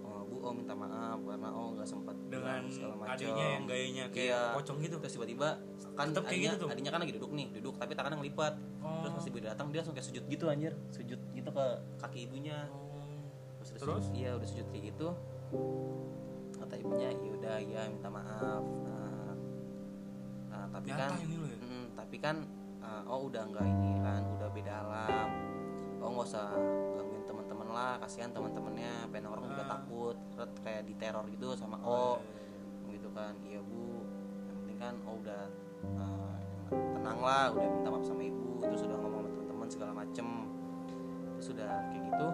oh 0.03 0.21
bu 0.25 0.35
oh 0.41 0.51
minta 0.51 0.73
maaf 0.73 1.19
karena 1.21 1.49
oh 1.49 1.67
nggak 1.73 1.87
sempat 1.87 2.15
dengan 2.27 2.61
segala 2.67 2.93
macam 2.97 3.13
adiknya 3.15 3.45
yang 3.51 3.63
gayanya 3.63 4.05
kayak 4.09 4.29
Iya. 4.33 4.41
pocong 4.53 4.77
gitu. 4.79 4.95
Terus 4.99 5.13
tiba-tiba 5.15 5.49
kan 5.93 6.07
Tetep 6.09 6.23
adiknya, 6.25 6.49
gitu 6.49 6.57
tuh? 6.59 6.69
adiknya 6.69 6.91
kan 6.91 6.99
lagi 6.99 7.13
duduk 7.13 7.31
nih 7.31 7.47
duduk 7.53 7.75
tapi 7.77 7.93
tangannya 7.93 8.17
ngelipat. 8.19 8.53
Oh. 8.83 8.99
terus 8.99 9.13
pas 9.15 9.25
ibu 9.25 9.37
datang 9.39 9.67
dia 9.69 9.79
langsung 9.79 9.95
kayak 9.95 10.07
sujud 10.09 10.23
gitu 10.27 10.45
anjir. 10.49 10.73
Sujud 10.89 11.19
ke 11.53 11.65
kaki 11.97 12.19
ibunya. 12.23 12.59
Terus, 13.55 13.69
Terus? 13.77 14.03
sujud- 14.03 14.13
iya 14.13 14.33
udah 14.33 14.43
sujud 14.45 14.67
kayak 14.67 14.83
gitu 14.89 15.07
kata 16.53 16.73
ibunya 16.75 17.09
ya 17.11 17.31
udah 17.31 17.55
ya 17.59 17.81
minta 17.87 18.09
maaf 18.09 18.63
nah, 18.81 19.33
nah, 20.49 20.65
tapi 20.69 20.89
Nyata 20.89 20.99
kan 20.99 21.11
ini 21.21 21.35
ya? 21.35 21.57
mm, 21.59 21.85
tapi 21.93 22.15
kan 22.17 22.35
uh, 22.79 23.03
oh 23.05 23.27
udah 23.27 23.43
nggak 23.45 23.63
ini 23.63 23.91
kan 23.99 24.21
udah 24.29 24.49
beda 24.49 24.73
alam 24.79 25.29
oh 25.97 26.09
nggak 26.09 26.27
usah 26.27 26.47
gangguin 26.91 27.23
teman-teman 27.23 27.67
lah 27.69 27.93
kasihan 27.99 28.31
teman-temannya 28.31 28.93
pengen 29.09 29.27
orang 29.29 29.45
juga 29.45 29.63
Ah. 29.63 29.71
takut 29.71 30.15
Terus 30.33 30.49
kayak 30.59 30.81
diteror 30.83 31.25
gitu 31.29 31.47
sama 31.53 31.77
Oh, 31.79 32.19
oh 32.79 32.89
gitu 32.89 33.09
kan 33.11 33.31
iya 33.41 33.59
bu 33.59 34.03
yang 34.43 34.57
penting 34.59 34.77
kan 34.77 34.93
oh 35.03 35.15
udah 35.17 35.43
uh, 35.93 36.35
tenang 36.69 37.19
lah 37.19 37.45
udah 37.49 37.67
minta 37.69 37.89
maaf 37.89 38.03
sama 38.03 38.21
ibu 38.21 38.59
terus 38.61 38.81
udah 38.81 38.97
ngomong 38.97 39.19
sama 39.21 39.29
teman-teman 39.31 39.67
segala 39.69 39.91
macem 39.95 40.27
terus 41.43 41.59
udah 41.59 41.75
kayak 41.85 42.03
gitu 42.07 42.27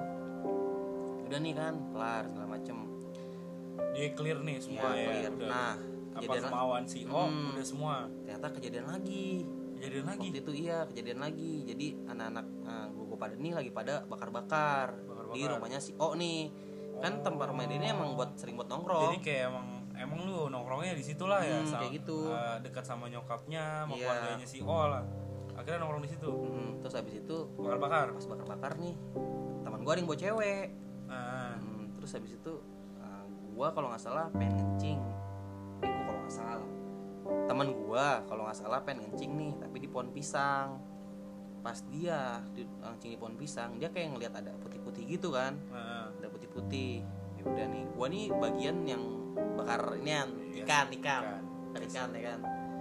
udah 1.25 1.39
nih 1.39 1.53
kan 1.55 1.73
kelar 1.89 2.23
segala 2.25 2.47
macem. 2.47 2.77
Dia 3.89 4.05
clear 4.13 4.37
nih 4.39 4.57
semua 4.59 4.85
Iya, 4.87 4.93
ya, 4.95 5.05
clear. 5.09 5.31
udah. 5.31 5.49
nah 5.49 5.73
apa 6.09 6.21
kejadian 6.25 6.43
kemauan 6.45 6.83
si 6.85 6.99
O 7.05 7.21
Hmm. 7.23 7.49
udah 7.53 7.65
semua. 7.65 7.95
Ternyata 8.19 8.47
kejadian 8.51 8.85
lagi. 8.87 9.27
Kejadian 9.75 10.05
lagi? 10.07 10.27
Waktu 10.27 10.39
itu 10.39 10.51
iya 10.59 10.77
kejadian 10.85 11.19
lagi. 11.19 11.53
Jadi 11.65 11.87
anak-anak 12.03 12.45
uh, 12.63 12.87
gue 12.91 13.17
pada 13.17 13.33
nih 13.35 13.53
lagi 13.55 13.69
pada 13.71 13.93
bakar-bakar. 14.03 14.87
Di 15.31 15.41
rumahnya 15.43 15.79
si 15.79 15.93
O 15.95 16.13
nih. 16.13 16.49
Kan 16.97 17.21
tempat 17.21 17.49
main 17.49 17.69
ini 17.71 17.87
emang 17.87 18.13
buat 18.13 18.33
sering 18.35 18.53
buat 18.53 18.67
nongkrong. 18.67 19.09
Jadi 19.09 19.17
kayak 19.23 19.43
emang 19.49 19.67
emang 19.95 20.19
lu 20.21 20.39
nongkrongnya 20.47 20.93
di 20.93 21.01
situ 21.03 21.25
lah 21.25 21.41
ya 21.41 21.57
Hmm, 21.57 21.65
sam- 21.67 21.81
kayak 21.81 21.93
gitu. 21.99 22.29
eh, 22.29 22.57
dekat 22.61 22.83
sama 22.83 23.05
nyokapnya 23.05 23.85
sama 23.85 23.93
Iya. 23.95 24.01
keluarganya 24.03 24.45
si 24.45 24.57
O 24.61 24.77
lah 24.87 25.01
akhirnya 25.69 25.85
nongkrong 25.85 26.01
di 26.01 26.09
situ. 26.09 26.31
Hmm, 26.33 26.69
terus 26.81 26.93
habis 26.97 27.13
itu 27.21 27.35
bakar 27.61 27.77
bakar 27.77 28.05
pas 28.17 28.25
bakar-bakar 28.25 28.71
nih 28.81 28.97
teman 29.61 29.79
gua 29.85 29.93
ada 29.93 29.99
yang 30.01 30.09
bawa 30.09 30.17
cewek. 30.17 30.67
Ah. 31.05 31.53
Hmm, 31.61 31.93
terus 31.93 32.09
habis 32.17 32.33
itu 32.33 32.53
uh, 32.97 33.25
gua 33.53 33.69
kalau 33.69 33.93
nggak 33.93 34.01
salah 34.01 34.33
pengen 34.33 34.57
ngencing 34.57 34.97
eh 35.85 35.89
gua 35.93 36.01
kalau 36.09 36.19
nggak 36.25 36.33
salah. 36.33 36.69
Teman 37.45 37.67
gua 37.85 38.05
kalau 38.25 38.41
nggak 38.49 38.57
salah 38.57 38.79
pengen 38.81 39.05
ngencing 39.05 39.31
nih 39.37 39.51
tapi 39.61 39.77
di 39.77 39.85
pohon 39.85 40.09
pisang. 40.09 40.81
Pas 41.61 41.77
dia 41.85 42.41
di, 42.49 42.65
ngencing 42.65 43.11
di 43.13 43.19
pohon 43.21 43.37
pisang 43.37 43.77
dia 43.77 43.93
kayak 43.93 44.17
ngelihat 44.17 44.33
ada 44.41 44.57
putih-putih 44.57 45.05
gitu 45.05 45.29
kan. 45.37 45.53
Ah, 45.69 46.09
ada 46.09 46.33
putih-putih. 46.33 47.05
Ya 47.37 47.43
udah 47.45 47.65
nih 47.69 47.83
gua 47.93 48.07
nih 48.09 48.25
bagian 48.33 48.77
yang 48.89 49.03
bakar 49.53 50.01
ini 50.01 50.09
Iya, 50.09 50.65
ikan 50.65 50.89
ikan. 50.97 51.21
ikan. 51.21 51.41
bakar 51.69 51.81
ikan 51.85 52.09
ya 52.17 52.21
kan. 52.33 52.39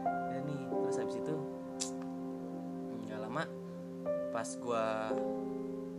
Udah 0.08 0.40
nih 0.48 0.60
terus 0.88 0.96
habis 1.04 1.16
itu 1.20 1.36
lama 3.38 3.46
pas 4.34 4.48
gua 4.58 5.14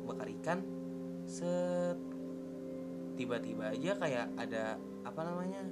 bakar 0.05 0.27
ikan 0.41 0.59
set 1.23 1.97
tiba-tiba 3.15 3.71
aja 3.71 3.91
kayak 3.99 4.27
ada 4.39 4.75
apa 5.03 5.21
namanya 5.23 5.63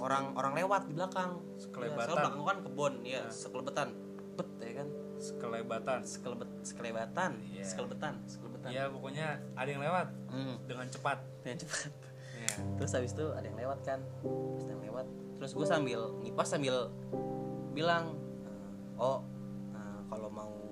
orang 0.00 0.36
orang 0.36 0.52
lewat 0.52 0.82
di 0.84 0.92
belakang. 0.92 1.40
Sekelebatan. 1.56 2.12
ya, 2.12 2.16
belakang 2.20 2.44
kan 2.44 2.58
kebon 2.60 2.94
ya 3.08 3.20
Nah. 3.24 3.32
sekelebetan. 3.32 3.88
Bet 4.36 4.48
ya 4.60 4.72
kan? 4.84 4.88
Sekelebatan. 5.16 5.98
Sekelebet 6.04 6.50
sekelebatan 6.60 7.30
Iya. 7.48 7.64
sekelebetan 7.64 8.14
sekelebetan. 8.28 8.68
Ya 8.68 8.84
pokoknya 8.92 9.40
ada 9.56 9.68
yang 9.68 9.80
lewat 9.80 10.12
hmm, 10.28 10.54
dengan 10.68 10.86
cepat. 10.92 11.18
Dengan 11.40 11.58
cepat. 11.64 11.90
Ya. 12.38 12.54
terus 12.76 12.92
habis 12.92 13.12
itu 13.16 13.26
ada 13.32 13.46
yang 13.48 13.58
lewat 13.58 13.78
kan? 13.80 14.00
Terus 14.20 14.64
ada 14.68 14.72
yang 14.76 14.84
lewat. 14.92 15.06
Terus 15.40 15.50
gue 15.56 15.66
sambil 15.66 16.00
ngipas 16.20 16.48
sambil 16.52 16.76
bilang 17.72 18.12
oh 19.00 19.24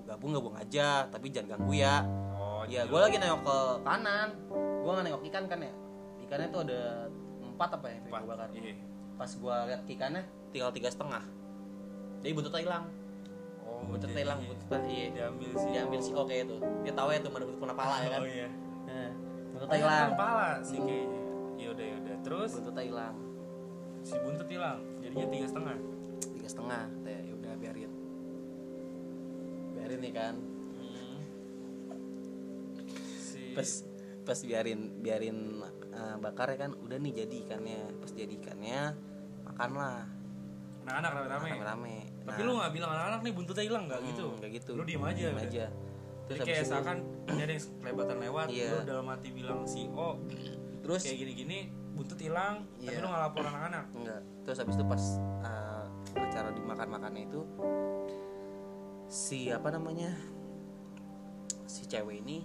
gabung 0.07 0.31
gabung 0.33 0.55
aja 0.55 1.11
tapi 1.11 1.35
jangan 1.35 1.59
ganggu 1.59 1.73
ya. 1.75 2.07
Oh 2.39 2.63
ya 2.71 2.87
jadi 2.87 2.91
gue 2.95 3.01
lagi 3.03 3.17
nengok 3.19 3.43
ke 3.43 3.59
kanan. 3.83 4.29
Gue 4.55 4.91
nggak 4.95 5.05
nengok 5.11 5.23
ikan 5.29 5.45
kan 5.51 5.59
ya? 5.61 5.73
Ikannya 6.23 6.49
tuh 6.55 6.61
ada 6.67 6.81
empat 7.43 7.71
apa 7.81 7.87
ya 7.89 7.99
gue 8.05 8.13
bakar? 8.13 8.49
iya. 8.53 8.75
pas 9.17 9.31
gue 9.33 9.57
lihat 9.73 9.83
ikannya 9.89 10.23
tinggal 10.55 10.71
tiga 10.71 10.89
setengah. 10.93 11.25
Jadi 12.23 12.33
buntutnya 12.37 12.63
hilang 12.63 12.85
oh 13.67 13.83
buntutnya 13.91 14.21
hilang 14.23 14.41
buntutnya 14.47 14.81
iya. 14.87 15.07
diambil 15.11 15.51
si 15.59 15.67
diambil 15.75 16.01
si 16.01 16.11
oke 16.15 16.35
itu. 16.35 16.57
Dia 16.87 16.93
tahu 16.95 17.09
ya 17.11 17.19
tuh 17.25 17.31
mana 17.35 17.45
buntut 17.49 17.61
kena 17.67 17.75
pala 17.75 17.97
ya 18.05 18.09
kan? 18.13 18.21
Oh 18.23 18.29
iya. 18.29 18.49
Nah, 18.87 19.11
buntutnya 19.57 19.77
hilang 19.83 20.11
kepala 20.15 20.49
sih 20.63 20.79
kayaknya. 20.79 21.21
Ya 21.57 21.69
udah 21.73 21.85
ya 21.85 21.95
udah. 21.99 22.17
Terus? 22.23 22.51
Buntutnya 22.55 22.85
hilang 22.87 23.17
si 24.07 24.15
buntut 24.23 24.47
hilang 24.47 24.79
jadinya 25.03 25.27
tiga 25.33 25.47
setengah. 25.51 25.77
Tiga 26.37 26.49
setengah 26.49 26.85
biarin 27.03 27.16
biarin 29.87 30.03
nih 30.03 30.15
kan. 30.19 30.35
Hmm. 30.75 31.17
si 33.23 33.55
pas 33.55 33.71
pas 34.27 34.39
biarin 34.43 34.81
biarin 34.99 35.39
uh, 35.95 36.17
bakar 36.19 36.51
ya 36.51 36.67
kan 36.67 36.75
udah 36.75 36.99
nih 36.99 37.23
jadi 37.23 37.35
ikannya. 37.47 37.81
Pas 38.03 38.11
jadi 38.11 38.35
ikannya 38.35 38.81
makanlah. 39.47 40.11
Anak-anak 40.83 41.11
rame-rame. 41.15 41.51
Rame-rame 41.55 41.97
tapi 42.27 42.43
lu 42.43 42.59
nggak 42.59 42.73
bilang 42.75 42.91
anak-anak 42.91 43.21
nih 43.23 43.33
buntutnya 43.39 43.65
hilang 43.71 43.85
nggak 43.87 44.01
gitu? 44.03 44.27
kayak 44.43 44.53
gitu. 44.59 44.71
Lu 44.75 44.83
diem 44.83 44.99
aja 45.07 45.15
Diem 45.15 45.31
udah. 45.31 45.47
aja. 45.47 45.65
Jadi 46.27 46.39
habis 46.43 46.51
kayak 46.51 46.65
seakan 46.67 46.97
ada 47.31 47.53
yang 47.55 47.63
kelebatan 47.79 48.17
lewat 48.19 48.47
Iya. 48.51 48.67
lu 48.67 48.79
dalam 48.83 49.07
hati 49.07 49.29
bilang 49.31 49.61
si 49.63 49.87
O 49.95 50.19
terus? 50.83 51.07
kayak 51.07 51.19
gini-gini 51.23 51.59
buntut 51.95 52.19
hilang 52.19 52.67
tapi 52.83 52.91
Iya. 52.91 52.99
lu 52.99 53.07
nggak 53.07 53.23
lapor 53.31 53.43
anak-anak. 53.47 53.85
Enggak 53.95 54.21
terus 54.43 54.59
habis 54.59 54.75
itu 54.75 54.85
pas 54.91 55.03
uh, 55.47 55.85
acara 56.19 56.51
dimakan 56.51 56.89
makannya 56.91 57.23
itu 57.31 57.41
si 59.07 59.51
apa 59.55 59.71
namanya 59.71 60.11
si 61.67 61.87
cewek 61.87 62.27
ini 62.27 62.43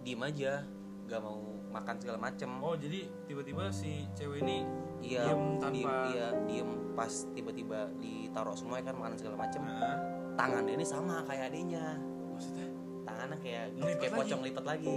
diem 0.00 0.20
aja 0.24 0.64
gak 1.08 1.20
mau 1.24 1.40
makan 1.68 1.96
segala 2.00 2.18
macem. 2.20 2.48
Oh 2.60 2.76
jadi 2.76 3.08
tiba-tiba 3.28 3.68
si 3.72 4.08
cewek 4.16 4.44
ini 4.44 4.64
iya 5.04 5.28
diem 5.28 5.42
tanpa 5.60 5.72
diem, 5.72 5.92
iya 6.12 6.26
diem 6.44 6.70
pas 6.92 7.12
tiba-tiba 7.32 7.88
ditaruh 8.00 8.56
semua 8.56 8.80
ya 8.80 8.92
kan 8.92 8.96
makanan 8.96 9.16
segala 9.16 9.36
macem. 9.40 9.60
Nah, 9.64 9.96
tangan 10.36 10.62
dia 10.64 10.74
ini 10.76 10.86
sama 10.86 11.24
kayak 11.24 11.52
adiknya. 11.52 11.96
Maksudnya? 12.32 12.68
Tangannya 13.08 13.38
kayak 13.40 13.64
kayak 13.78 14.00
lagi? 14.12 14.18
pocong 14.20 14.42
lipat 14.44 14.64
lagi. 14.64 14.96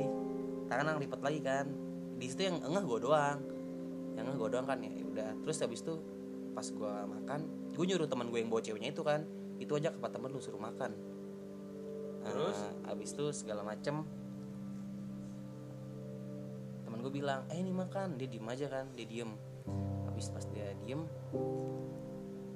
Tangan 0.68 0.86
yang 0.96 1.00
lipat 1.00 1.22
lagi 1.24 1.40
kan. 1.44 1.66
Di 2.20 2.26
situ 2.28 2.42
yang 2.48 2.58
enggak 2.64 2.84
gue 2.88 3.00
doang. 3.08 3.40
Yang 4.16 4.24
enggak 4.28 4.40
gue 4.40 4.50
doang 4.52 4.68
kan 4.68 4.78
ya 4.84 4.92
udah. 4.92 5.30
Terus 5.44 5.58
habis 5.64 5.80
itu 5.84 5.96
pas 6.52 6.68
gue 6.68 6.94
makan 7.08 7.40
gue 7.72 7.86
nyuruh 7.88 8.08
teman 8.12 8.28
gue 8.28 8.40
yang 8.44 8.52
bawa 8.52 8.60
ceweknya 8.60 8.92
itu 8.92 9.04
kan 9.08 9.24
itu 9.62 9.72
aja 9.72 9.94
ke 9.94 10.08
temen 10.10 10.28
lu 10.28 10.42
suruh 10.42 10.58
makan. 10.58 10.92
Terus? 12.22 12.58
Nah, 12.58 12.90
habis 12.90 13.14
itu 13.14 13.26
segala 13.32 13.62
macem. 13.62 14.02
Teman 16.84 17.00
gue 17.00 17.14
bilang 17.14 17.46
eh 17.48 17.58
ini 17.58 17.70
makan. 17.70 18.18
Dia 18.18 18.28
diem 18.28 18.46
aja 18.46 18.66
kan 18.68 18.90
dia 18.94 19.06
diem. 19.06 19.32
Habis 20.06 20.28
pas 20.30 20.44
dia 20.46 20.74
diem 20.78 21.02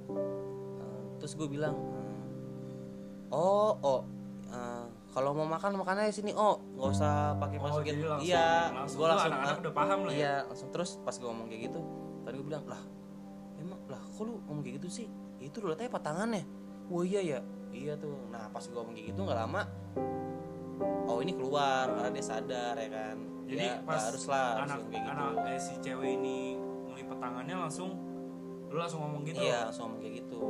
eh, 0.06 1.02
terus 1.18 1.34
gue 1.34 1.48
bilang 1.48 1.74
eh, 1.74 3.34
oh 3.34 3.74
oh 3.76 4.02
eh, 4.48 4.86
kalau 5.10 5.32
mau 5.32 5.48
makan 5.48 5.80
makannya 5.80 6.12
di 6.12 6.16
sini 6.16 6.32
oh. 6.36 6.60
Nggak 6.76 6.90
usah 6.92 7.14
pakai 7.40 7.58
Oh, 7.58 7.64
masukin. 7.64 7.90
jadi 7.96 8.04
langsung- 8.06 8.28
iya 8.28 8.48
langsung 8.70 8.98
gue 9.00 9.08
langsung 9.08 9.32
anak-anak 9.32 9.56
ah, 9.56 9.62
udah 9.64 9.74
paham 9.74 10.00
lah 10.04 10.12
ya? 10.12 10.18
iya 10.18 10.34
langsung 10.46 10.70
terus 10.70 10.90
pas 11.02 11.16
gue 11.16 11.26
ngomong 11.26 11.48
kayak 11.48 11.62
gitu 11.66 11.80
tadi 12.22 12.36
gue 12.36 12.48
bilang 12.48 12.66
lah 12.68 12.82
emang 13.56 13.80
lah 13.88 14.02
kok 14.04 14.22
lu 14.22 14.34
ngomong 14.46 14.62
kayak 14.62 14.76
gitu 14.84 14.90
sih? 14.92 15.08
Itu 15.40 15.58
dulu 15.58 15.74
tanya 15.74 15.90
patangannya 15.90 16.44
wah 16.92 17.04
iya 17.06 17.22
ya? 17.22 17.40
Iya 17.76 17.94
tuh. 18.00 18.16
Nah 18.32 18.48
pas 18.50 18.64
gue 18.64 18.76
ngomong 18.76 18.96
kayak 18.96 19.08
gitu 19.14 19.20
nggak 19.26 19.40
lama 19.42 19.64
oh 21.08 21.24
ini 21.24 21.32
keluar 21.32 21.88
karena 21.96 22.10
dia 22.12 22.26
sadar 22.26 22.76
ya 22.76 22.90
kan? 22.92 23.18
Jadi 23.46 23.66
ya, 23.66 23.76
pas 23.86 24.02
harus 24.10 24.26
lah 24.26 24.48
harus 24.58 24.72
anak 24.74 24.80
kayak 24.90 25.04
gitu. 25.06 25.12
anak 25.14 25.32
eh, 25.46 25.60
si 25.62 25.74
cewek 25.80 26.10
ini 26.18 26.38
ngelipet 26.92 27.18
tangannya 27.22 27.56
langsung 27.56 27.90
lu 28.68 28.78
langsung 28.82 29.00
ngomong 29.06 29.22
gitu? 29.24 29.40
Iya, 29.46 29.70
langsung 29.70 29.84
ngomong 29.88 30.00
kayak 30.02 30.16
gitu. 30.26 30.44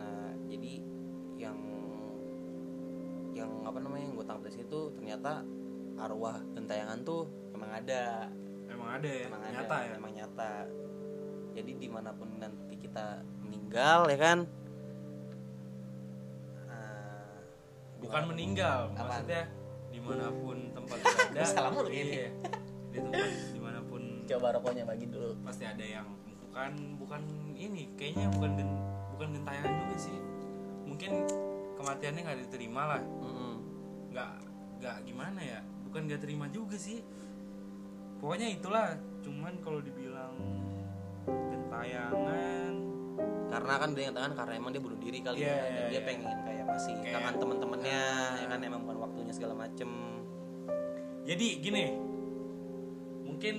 Nah, 0.00 0.26
jadi 0.48 0.72
yang 1.38 1.58
yang 3.36 3.50
apa 3.62 3.78
namanya 3.78 4.02
yang 4.08 4.14
gue 4.16 4.26
tangkap 4.26 4.42
dari 4.48 4.56
situ 4.56 4.80
ternyata 4.96 5.46
arwah 5.98 6.42
gentayangan 6.56 6.98
tuh 7.06 7.28
emang 7.54 7.70
ada, 7.70 8.26
emang 8.66 8.90
ada 8.98 9.08
ya? 9.10 9.26
Emang 9.28 9.42
nyata 9.44 9.74
ada, 9.76 9.86
ya? 9.86 9.94
emang 9.94 10.12
nyata. 10.16 10.52
Jadi 11.58 11.72
di 11.74 11.88
mana 11.90 12.10
pun 12.14 12.28
nanti 12.38 12.74
kita 12.78 13.22
meninggal 13.44 14.08
ya 14.08 14.18
kan, 14.18 14.38
bukan 18.08 18.22
meninggal 18.26 18.88
Apaan? 18.90 19.04
maksudnya 19.04 19.42
di 19.88 20.00
mana 20.00 20.26
pun 20.32 20.56
tempat 20.72 20.96
berada 21.04 21.42
Salah 21.44 21.70
mulu 21.70 21.88
ini. 21.88 22.00
iya, 22.16 22.28
di 22.88 22.98
tempat 22.98 23.28
di 23.52 23.60
mana 23.60 23.80
pun 23.82 24.02
Coba 24.24 24.46
rokoknya 24.52 24.84
bagi 24.84 25.06
dulu. 25.06 25.36
pasti 25.40 25.64
ada 25.64 25.80
yang 25.80 26.08
bukan 26.40 26.72
bukan 26.96 27.20
ini 27.54 27.92
kayaknya 27.94 28.26
bukan 28.30 28.50
gen, 28.54 28.70
bukan 29.12 29.28
gentayangan 29.32 29.72
juga 29.78 29.96
sih 29.98 30.16
mungkin 30.82 31.10
kematiannya 31.74 32.20
nggak 32.22 32.38
diterima 32.42 32.82
lah 32.88 33.02
nggak 34.08 34.30
nggak 34.78 34.96
gimana 35.04 35.40
ya 35.40 35.60
bukan 35.84 36.00
nggak 36.04 36.20
terima 36.20 36.48
juga 36.48 36.74
sih 36.74 37.04
pokoknya 38.18 38.48
itulah 38.50 38.96
cuman 39.20 39.54
kalau 39.60 39.78
dibilang 39.78 40.34
gentayangan 41.28 42.72
Karena 43.48 43.74
kan 43.74 43.90
dia 43.90 44.08
tangan 44.08 44.32
karena 44.34 44.52
emang 44.54 44.70
dia 44.70 44.80
bunuh 44.80 44.98
diri 44.98 45.18
kali 45.18 45.36
Iya, 45.38 45.48
ya, 45.48 45.56
dan 45.56 45.64
iya, 45.64 45.82
dia 45.82 45.92
iya. 45.94 46.00
pengen 46.04 46.36
kayak 46.42 46.64
masih 46.66 46.94
Kayak- 46.94 47.14
kangen 47.14 47.34
teman-temannya, 47.38 48.00
ya 48.36 48.46
kan 48.46 48.60
emang 48.62 48.80
bukan 48.82 48.98
waktunya 49.00 49.32
segala 49.32 49.54
macem. 49.56 49.90
jadi 51.22 51.46
gini 51.58 51.84
mungkin 53.22 53.56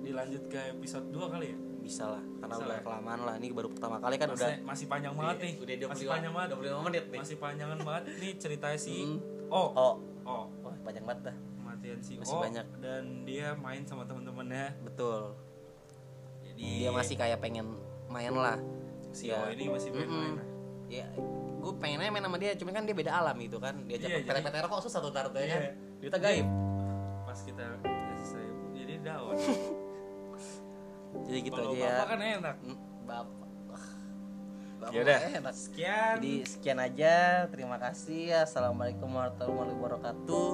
dilanjut 0.00 0.42
ke 0.46 0.60
episode 0.72 1.04
2 1.06 1.20
kali 1.28 1.46
ya 1.46 1.58
bisa 1.78 2.04
lah 2.08 2.22
karena 2.38 2.54
Bisa 2.54 2.62
udah 2.62 2.72
lah. 2.72 2.80
kelamaan 2.82 3.20
lah 3.22 3.34
ini 3.36 3.46
baru 3.50 3.68
pertama 3.68 3.96
kali 3.98 4.16
kan 4.16 4.28
udah 4.30 4.40
masih, 4.50 4.64
masih 4.64 4.86
panjang 4.86 5.12
banget 5.14 5.34
Iya, 5.34 5.42
nih 5.42 5.52
udah 5.54 5.74
25 5.76 5.92
masih 5.92 6.06
panjang 6.06 6.32
banget 6.32 6.48
25 6.50 6.80
menit 6.82 7.04
nih. 7.06 7.18
masih 7.18 7.36
panjangan 7.36 7.78
banget 7.78 8.04
nih 8.14 8.32
ceritanya 8.36 8.78
si 8.78 8.94
Hmm. 8.98 9.18
oh 9.50 9.68
oh 9.70 9.94
oh 10.24 10.44
oh 10.62 10.72
panjang 10.80 11.04
banget 11.04 11.20
dah 11.22 11.36
kematian 11.54 11.98
si 12.00 12.12
Masih 12.16 12.32
O 12.32 12.40
banyak. 12.40 12.66
dan 12.78 13.02
dia 13.22 13.48
main 13.54 13.82
sama 13.82 14.02
temen-temennya 14.02 14.66
betul 14.82 15.36
jadi 16.42 16.64
dia 16.78 16.90
masih 16.90 17.14
kayak 17.14 17.38
pengen 17.38 17.68
main 18.10 18.34
lah 18.34 18.58
si 19.10 19.26
Ya. 19.26 19.38
Ini 19.48 19.66
masih 19.66 19.90
main 19.90 20.06
main 20.06 20.34
Mm-mm. 20.34 20.46
ya 20.86 21.06
gue 21.60 21.72
pengennya 21.76 22.08
main 22.08 22.24
sama 22.24 22.36
dia 22.36 22.52
cuman 22.54 22.72
kan 22.72 22.84
dia 22.84 22.96
beda 22.96 23.12
alam 23.12 23.36
gitu 23.38 23.56
kan. 23.56 23.74
Dia 23.84 23.96
Iya, 23.96 24.20
ajak 24.20 24.32
jadi- 24.32 24.44
PT 24.44 24.56
rokok 24.60 24.80
susah 24.82 24.98
tuh 24.98 25.10
taruh 25.10 25.30
tuh 25.30 25.38
ya 25.38 25.46
Iya. 25.46 25.54
kan. 25.54 25.62
Dia 26.00 26.18
gaib. 26.18 26.46
Pas 27.22 27.38
kita 27.38 27.64
selesai 28.16 28.44
jadi 28.72 28.94
daun 29.00 29.34
jadi 31.26 31.38
gitu 31.42 31.54
kalau 31.54 31.70
aja 31.70 31.78
ya. 31.78 31.88
bapak 31.92 32.06
kan 32.08 32.18
enak. 32.20 32.56
Mm, 32.60 32.78
bapak. 33.04 33.38
Yaudah. 34.90 35.18
mah 35.20 35.32
enak. 35.44 35.54
sekian. 35.54 36.14
Jadi 36.16 36.34
sekian 36.42 36.78
aja. 36.80 37.14
Terima 37.46 37.76
kasih 37.76 38.32
assalamualaikum 38.40 39.06
warahmatullahi 39.06 39.76
wabarakatuh. 39.76 40.50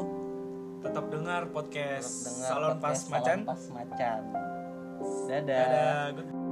Tetap 0.83 1.05
dengar 1.09 1.43
podcast 1.51 2.11
Dengar 2.27 2.49
salon 2.51 2.75
pas 2.77 2.99
podcast 2.99 3.07
macan. 3.09 3.39
Salon 3.39 3.47
pas 3.47 3.63
macan. 3.71 4.21
Dadah. 5.31 5.67
Dadah 6.11 6.46